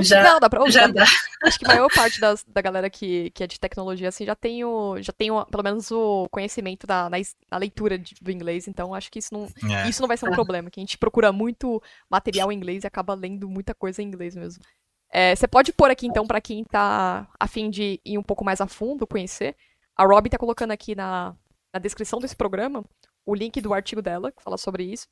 Já, 0.00 0.22
Não, 0.22 0.40
dá 0.40 0.50
pra 0.50 0.60
ouvir. 0.60 0.72
Já 0.72 0.86
dá. 0.86 1.04
Acho 1.42 1.58
que 1.58 1.64
a 1.64 1.68
maior 1.68 1.88
parte 1.94 2.20
das, 2.20 2.44
da 2.44 2.60
galera 2.60 2.90
que, 2.90 3.30
que 3.30 3.42
é 3.42 3.46
de 3.46 3.58
tecnologia 3.58 4.08
assim 4.08 4.24
já 4.24 4.34
tem, 4.34 4.64
o, 4.64 5.00
já 5.00 5.12
tem 5.12 5.30
o, 5.30 5.44
pelo 5.46 5.62
menos 5.62 5.90
o 5.90 6.28
conhecimento 6.30 6.86
da, 6.86 7.08
na, 7.08 7.16
na 7.50 7.58
leitura 7.58 7.98
de, 7.98 8.14
do 8.20 8.30
inglês, 8.30 8.68
então 8.68 8.94
acho 8.94 9.10
que 9.10 9.18
isso 9.18 9.32
não, 9.32 9.48
é. 9.70 9.88
isso 9.88 10.00
não 10.02 10.08
vai 10.08 10.16
ser 10.16 10.28
um 10.28 10.32
problema, 10.32 10.70
que 10.70 10.80
a 10.80 10.82
gente 10.82 10.98
procura 10.98 11.32
muito 11.32 11.82
material 12.10 12.52
em 12.52 12.56
inglês 12.56 12.84
e 12.84 12.86
acaba 12.86 13.14
lendo 13.14 13.48
muita 13.48 13.74
coisa 13.74 14.02
em 14.02 14.06
inglês 14.06 14.36
mesmo. 14.36 14.62
É, 15.10 15.34
você 15.34 15.48
pode 15.48 15.72
pôr 15.72 15.90
aqui 15.90 16.06
então 16.06 16.26
para 16.26 16.40
quem 16.40 16.64
tá 16.64 17.26
afim 17.40 17.70
de 17.70 18.00
ir 18.04 18.18
um 18.18 18.22
pouco 18.22 18.44
mais 18.44 18.60
a 18.60 18.66
fundo, 18.66 19.06
conhecer. 19.06 19.56
A 19.96 20.04
Rob 20.04 20.28
tá 20.28 20.36
colocando 20.36 20.72
aqui 20.72 20.94
na, 20.94 21.34
na 21.72 21.80
descrição 21.80 22.18
desse 22.18 22.36
programa 22.36 22.84
o 23.24 23.34
link 23.34 23.60
do 23.60 23.74
artigo 23.74 24.00
dela, 24.00 24.32
que 24.32 24.42
fala 24.42 24.56
sobre 24.56 24.84
isso. 24.84 25.06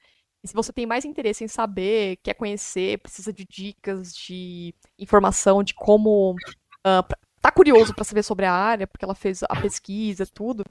E 0.47 0.49
se 0.49 0.55
você 0.55 0.72
tem 0.72 0.86
mais 0.86 1.05
interesse 1.05 1.42
em 1.42 1.49
saber, 1.49 2.18
quer 2.22 2.34
conhecer, 2.34 2.99
precisa 2.99 3.32
de 3.32 3.44
dicas, 3.44 4.14
de 4.14 4.72
informação 4.97 5.62
de 5.62 5.74
como. 5.74 6.36
Uh, 6.86 7.16
tá 7.40 7.51
curioso 7.51 7.92
para 7.92 8.05
saber 8.05 8.22
sobre 8.22 8.47
a 8.47 8.53
área, 8.53 8.86
porque 8.86 9.05
ela 9.05 9.14
fez 9.14 9.42
a 9.42 9.61
pesquisa, 9.61 10.24
tudo. 10.24 10.64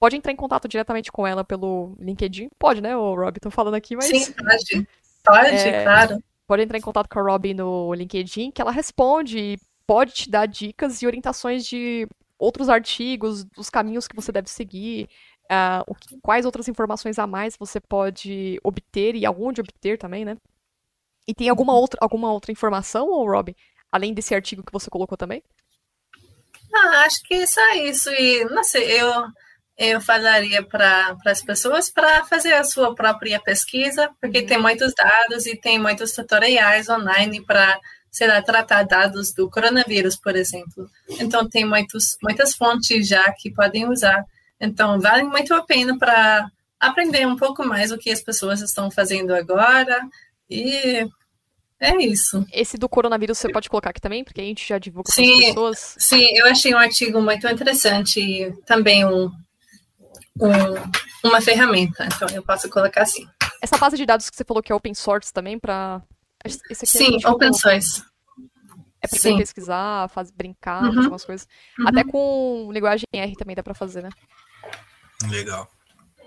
Pode 0.00 0.16
entrar 0.16 0.32
em 0.32 0.36
contato 0.36 0.66
diretamente 0.66 1.12
com 1.12 1.26
ela 1.26 1.44
pelo 1.44 1.94
LinkedIn. 2.00 2.48
Pode, 2.58 2.80
né, 2.80 2.96
o 2.96 3.14
Rob? 3.14 3.38
Tô 3.38 3.50
falando 3.50 3.74
aqui, 3.74 3.94
mas. 3.94 4.06
Sim, 4.06 4.32
pode. 4.32 4.88
Pode, 5.22 5.56
é, 5.56 5.82
claro. 5.84 6.22
Pode 6.46 6.62
entrar 6.62 6.78
em 6.78 6.82
contato 6.82 7.08
com 7.10 7.18
a 7.18 7.22
Rob 7.22 7.52
no 7.52 7.92
LinkedIn, 7.92 8.50
que 8.50 8.62
ela 8.62 8.70
responde 8.70 9.38
e 9.38 9.58
pode 9.86 10.12
te 10.12 10.30
dar 10.30 10.46
dicas 10.46 11.02
e 11.02 11.06
orientações 11.06 11.66
de 11.66 12.08
outros 12.38 12.70
artigos, 12.70 13.44
os 13.56 13.68
caminhos 13.68 14.08
que 14.08 14.16
você 14.16 14.32
deve 14.32 14.48
seguir, 14.48 15.08
uh, 15.50 15.94
que, 15.94 16.18
quais 16.20 16.44
outras 16.44 16.68
informações 16.68 17.18
a 17.18 17.26
mais 17.26 17.56
você 17.56 17.80
pode 17.80 18.60
obter 18.62 19.14
e 19.14 19.26
aonde 19.26 19.60
obter 19.60 19.98
também, 19.98 20.24
né? 20.24 20.36
E 21.26 21.34
tem 21.34 21.48
alguma 21.48 21.74
outra, 21.74 21.98
alguma 22.00 22.32
outra 22.32 22.52
informação, 22.52 23.08
ou 23.08 23.30
Robin, 23.30 23.54
além 23.92 24.14
desse 24.14 24.34
artigo 24.34 24.62
que 24.62 24.72
você 24.72 24.88
colocou 24.88 25.16
também? 25.16 25.42
Ah, 26.74 27.04
acho 27.04 27.22
que 27.24 27.46
só 27.46 27.74
isso. 27.74 28.10
E, 28.10 28.44
não 28.46 28.64
sei, 28.64 29.00
eu, 29.00 29.12
eu 29.76 30.00
falaria 30.00 30.62
para 30.62 31.16
as 31.26 31.42
pessoas 31.42 31.90
para 31.90 32.24
fazer 32.24 32.54
a 32.54 32.64
sua 32.64 32.94
própria 32.94 33.40
pesquisa, 33.40 34.10
porque 34.20 34.40
uhum. 34.40 34.46
tem 34.46 34.58
muitos 34.58 34.94
dados 34.94 35.46
e 35.46 35.56
tem 35.56 35.78
muitos 35.78 36.12
tutoriais 36.12 36.88
online 36.88 37.44
para, 37.44 37.78
sei 38.10 38.26
lá, 38.26 38.40
tratar 38.40 38.84
dados 38.84 39.32
do 39.34 39.50
coronavírus, 39.50 40.16
por 40.16 40.34
exemplo. 40.34 40.88
Então, 41.20 41.48
tem 41.48 41.64
muitos, 41.64 42.16
muitas 42.22 42.54
fontes 42.54 43.06
já 43.06 43.24
que 43.32 43.52
podem 43.52 43.88
usar. 43.88 44.24
Então, 44.60 45.00
vale 45.00 45.24
muito 45.24 45.54
a 45.54 45.62
pena 45.62 45.96
para 45.98 46.50
aprender 46.78 47.26
um 47.26 47.36
pouco 47.36 47.64
mais 47.64 47.90
o 47.90 47.98
que 47.98 48.10
as 48.10 48.22
pessoas 48.22 48.60
estão 48.60 48.90
fazendo 48.90 49.34
agora 49.34 50.00
e 50.48 51.06
é 51.80 51.96
isso. 51.96 52.44
Esse 52.52 52.76
do 52.76 52.88
coronavírus 52.88 53.38
você 53.38 53.50
pode 53.50 53.68
colocar 53.68 53.90
aqui 53.90 54.00
também, 54.00 54.24
porque 54.24 54.40
a 54.40 54.44
gente 54.44 54.66
já 54.66 54.78
divulga 54.78 55.10
para 55.14 55.24
as 55.24 55.38
pessoas. 55.38 55.94
Sim, 55.98 56.26
eu 56.36 56.46
achei 56.46 56.74
um 56.74 56.78
artigo 56.78 57.20
muito 57.20 57.46
interessante 57.46 58.20
e 58.20 58.52
também 58.62 59.04
um, 59.04 59.30
um, 60.40 61.28
uma 61.28 61.40
ferramenta. 61.40 62.04
Então 62.04 62.28
eu 62.34 62.42
posso 62.42 62.68
colocar 62.68 63.02
assim. 63.02 63.26
Essa 63.62 63.78
base 63.78 63.96
de 63.96 64.04
dados 64.04 64.28
que 64.28 64.36
você 64.36 64.44
falou 64.44 64.62
que 64.62 64.72
é 64.72 64.74
open 64.74 64.94
source 64.94 65.32
também 65.32 65.58
para 65.58 66.02
Sim, 66.72 67.18
open 67.26 67.52
source. 67.52 68.02
É 69.00 69.06
para 69.06 69.18
quem 69.20 69.38
pesquisar, 69.38 70.08
fazer, 70.08 70.32
brincar, 70.36 70.82
uhum. 70.82 70.94
fazer 70.94 71.08
umas 71.08 71.24
coisas. 71.24 71.48
Uhum. 71.78 71.88
Até 71.88 72.02
com 72.02 72.70
linguagem 72.72 73.06
R 73.12 73.36
também 73.36 73.54
dá 73.54 73.62
para 73.62 73.74
fazer, 73.74 74.02
né? 74.02 74.10
Legal. 75.26 75.68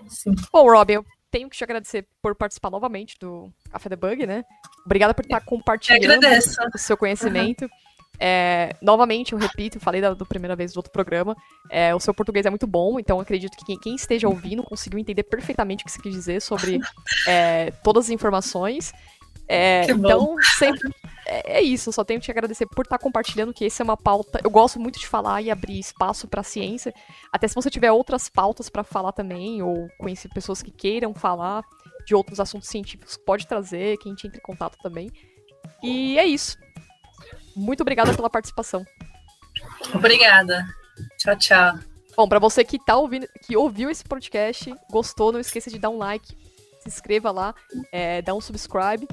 Sim. 0.08 0.34
Bom, 0.52 0.70
Rob, 0.70 0.92
eu 0.92 1.04
tenho 1.30 1.48
que 1.48 1.56
te 1.56 1.64
agradecer 1.64 2.06
por 2.20 2.34
participar 2.34 2.70
novamente 2.70 3.16
do 3.18 3.50
Café 3.70 3.88
Debug, 3.88 4.26
né? 4.26 4.44
Obrigada 4.84 5.14
por 5.14 5.24
estar 5.24 5.40
compartilhando 5.40 6.26
o 6.74 6.78
seu 6.78 6.96
conhecimento. 6.96 7.62
Uhum. 7.62 7.70
É, 8.20 8.76
novamente, 8.80 9.32
eu 9.32 9.38
repito, 9.38 9.80
falei 9.80 10.00
da, 10.00 10.14
da, 10.14 10.24
primeira 10.24 10.54
vez 10.54 10.72
do 10.72 10.76
outro 10.76 10.92
programa, 10.92 11.34
é, 11.68 11.94
o 11.94 11.98
seu 11.98 12.14
português 12.14 12.46
é 12.46 12.50
muito 12.50 12.68
bom, 12.68 13.00
então 13.00 13.18
acredito 13.18 13.56
que 13.56 13.64
quem, 13.64 13.78
quem, 13.80 13.94
esteja 13.96 14.28
ouvindo 14.28 14.62
conseguiu 14.62 15.00
entender 15.00 15.24
perfeitamente 15.24 15.82
o 15.82 15.86
que 15.86 15.90
você 15.90 16.00
quis 16.00 16.12
dizer 16.12 16.40
sobre 16.40 16.78
é, 17.26 17.72
todas 17.82 18.04
as 18.04 18.10
informações. 18.10 18.92
É, 19.48 19.90
então, 19.90 20.36
sempre. 20.56 20.94
É, 21.26 21.58
é, 21.58 21.62
isso, 21.62 21.88
eu 21.88 21.92
só 21.92 22.04
tenho 22.04 22.20
que 22.20 22.26
te 22.26 22.30
agradecer 22.30 22.66
por 22.66 22.84
estar 22.84 22.98
compartilhando 22.98 23.52
que 23.52 23.64
essa 23.64 23.82
é 23.82 23.84
uma 23.84 23.96
pauta. 23.96 24.40
Eu 24.42 24.50
gosto 24.50 24.80
muito 24.80 24.98
de 24.98 25.06
falar 25.06 25.40
e 25.42 25.50
abrir 25.50 25.78
espaço 25.78 26.26
para 26.26 26.40
a 26.40 26.44
ciência. 26.44 26.92
Até 27.32 27.46
se 27.46 27.54
você 27.54 27.70
tiver 27.70 27.92
outras 27.92 28.28
pautas 28.28 28.68
para 28.68 28.82
falar 28.82 29.12
também, 29.12 29.62
ou 29.62 29.88
conhecer 29.98 30.28
pessoas 30.28 30.62
que 30.62 30.70
queiram 30.70 31.14
falar 31.14 31.62
de 32.04 32.14
outros 32.14 32.40
assuntos 32.40 32.68
científicos, 32.68 33.16
pode 33.16 33.46
trazer, 33.46 33.96
que 33.98 34.08
a 34.08 34.12
gente 34.12 34.26
entre 34.26 34.38
em 34.38 34.42
contato 34.42 34.76
também. 34.82 35.10
E 35.82 36.18
é 36.18 36.26
isso. 36.26 36.58
Muito 37.54 37.82
obrigada 37.82 38.14
pela 38.14 38.30
participação. 38.30 38.84
Obrigada. 39.94 40.64
Tchau, 41.18 41.36
tchau. 41.36 41.78
Bom, 42.16 42.28
para 42.28 42.38
você 42.38 42.64
que 42.64 42.78
tá 42.78 42.96
ouvindo, 42.96 43.26
que 43.46 43.56
ouviu 43.56 43.88
esse 43.88 44.04
podcast, 44.04 44.74
gostou, 44.90 45.32
não 45.32 45.40
esqueça 45.40 45.70
de 45.70 45.78
dar 45.78 45.88
um 45.88 45.98
like, 45.98 46.36
se 46.82 46.88
inscreva 46.88 47.30
lá, 47.30 47.54
é, 47.90 48.20
dá 48.22 48.34
um 48.34 48.40
subscribe. 48.40 49.06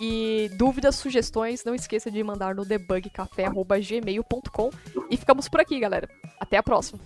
E 0.00 0.50
dúvidas, 0.56 0.96
sugestões, 0.96 1.64
não 1.64 1.74
esqueça 1.74 2.10
de 2.10 2.22
mandar 2.22 2.54
no 2.54 2.64
debugcafé.gmail.com. 2.64 4.70
E 5.10 5.16
ficamos 5.16 5.48
por 5.48 5.60
aqui, 5.60 5.80
galera. 5.80 6.08
Até 6.38 6.56
a 6.56 6.62
próxima. 6.62 7.00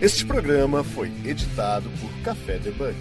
Este 0.00 0.26
programa 0.26 0.84
foi 0.84 1.08
editado 1.24 1.88
por 2.00 2.10
Café 2.22 2.58
Debug. 2.58 2.94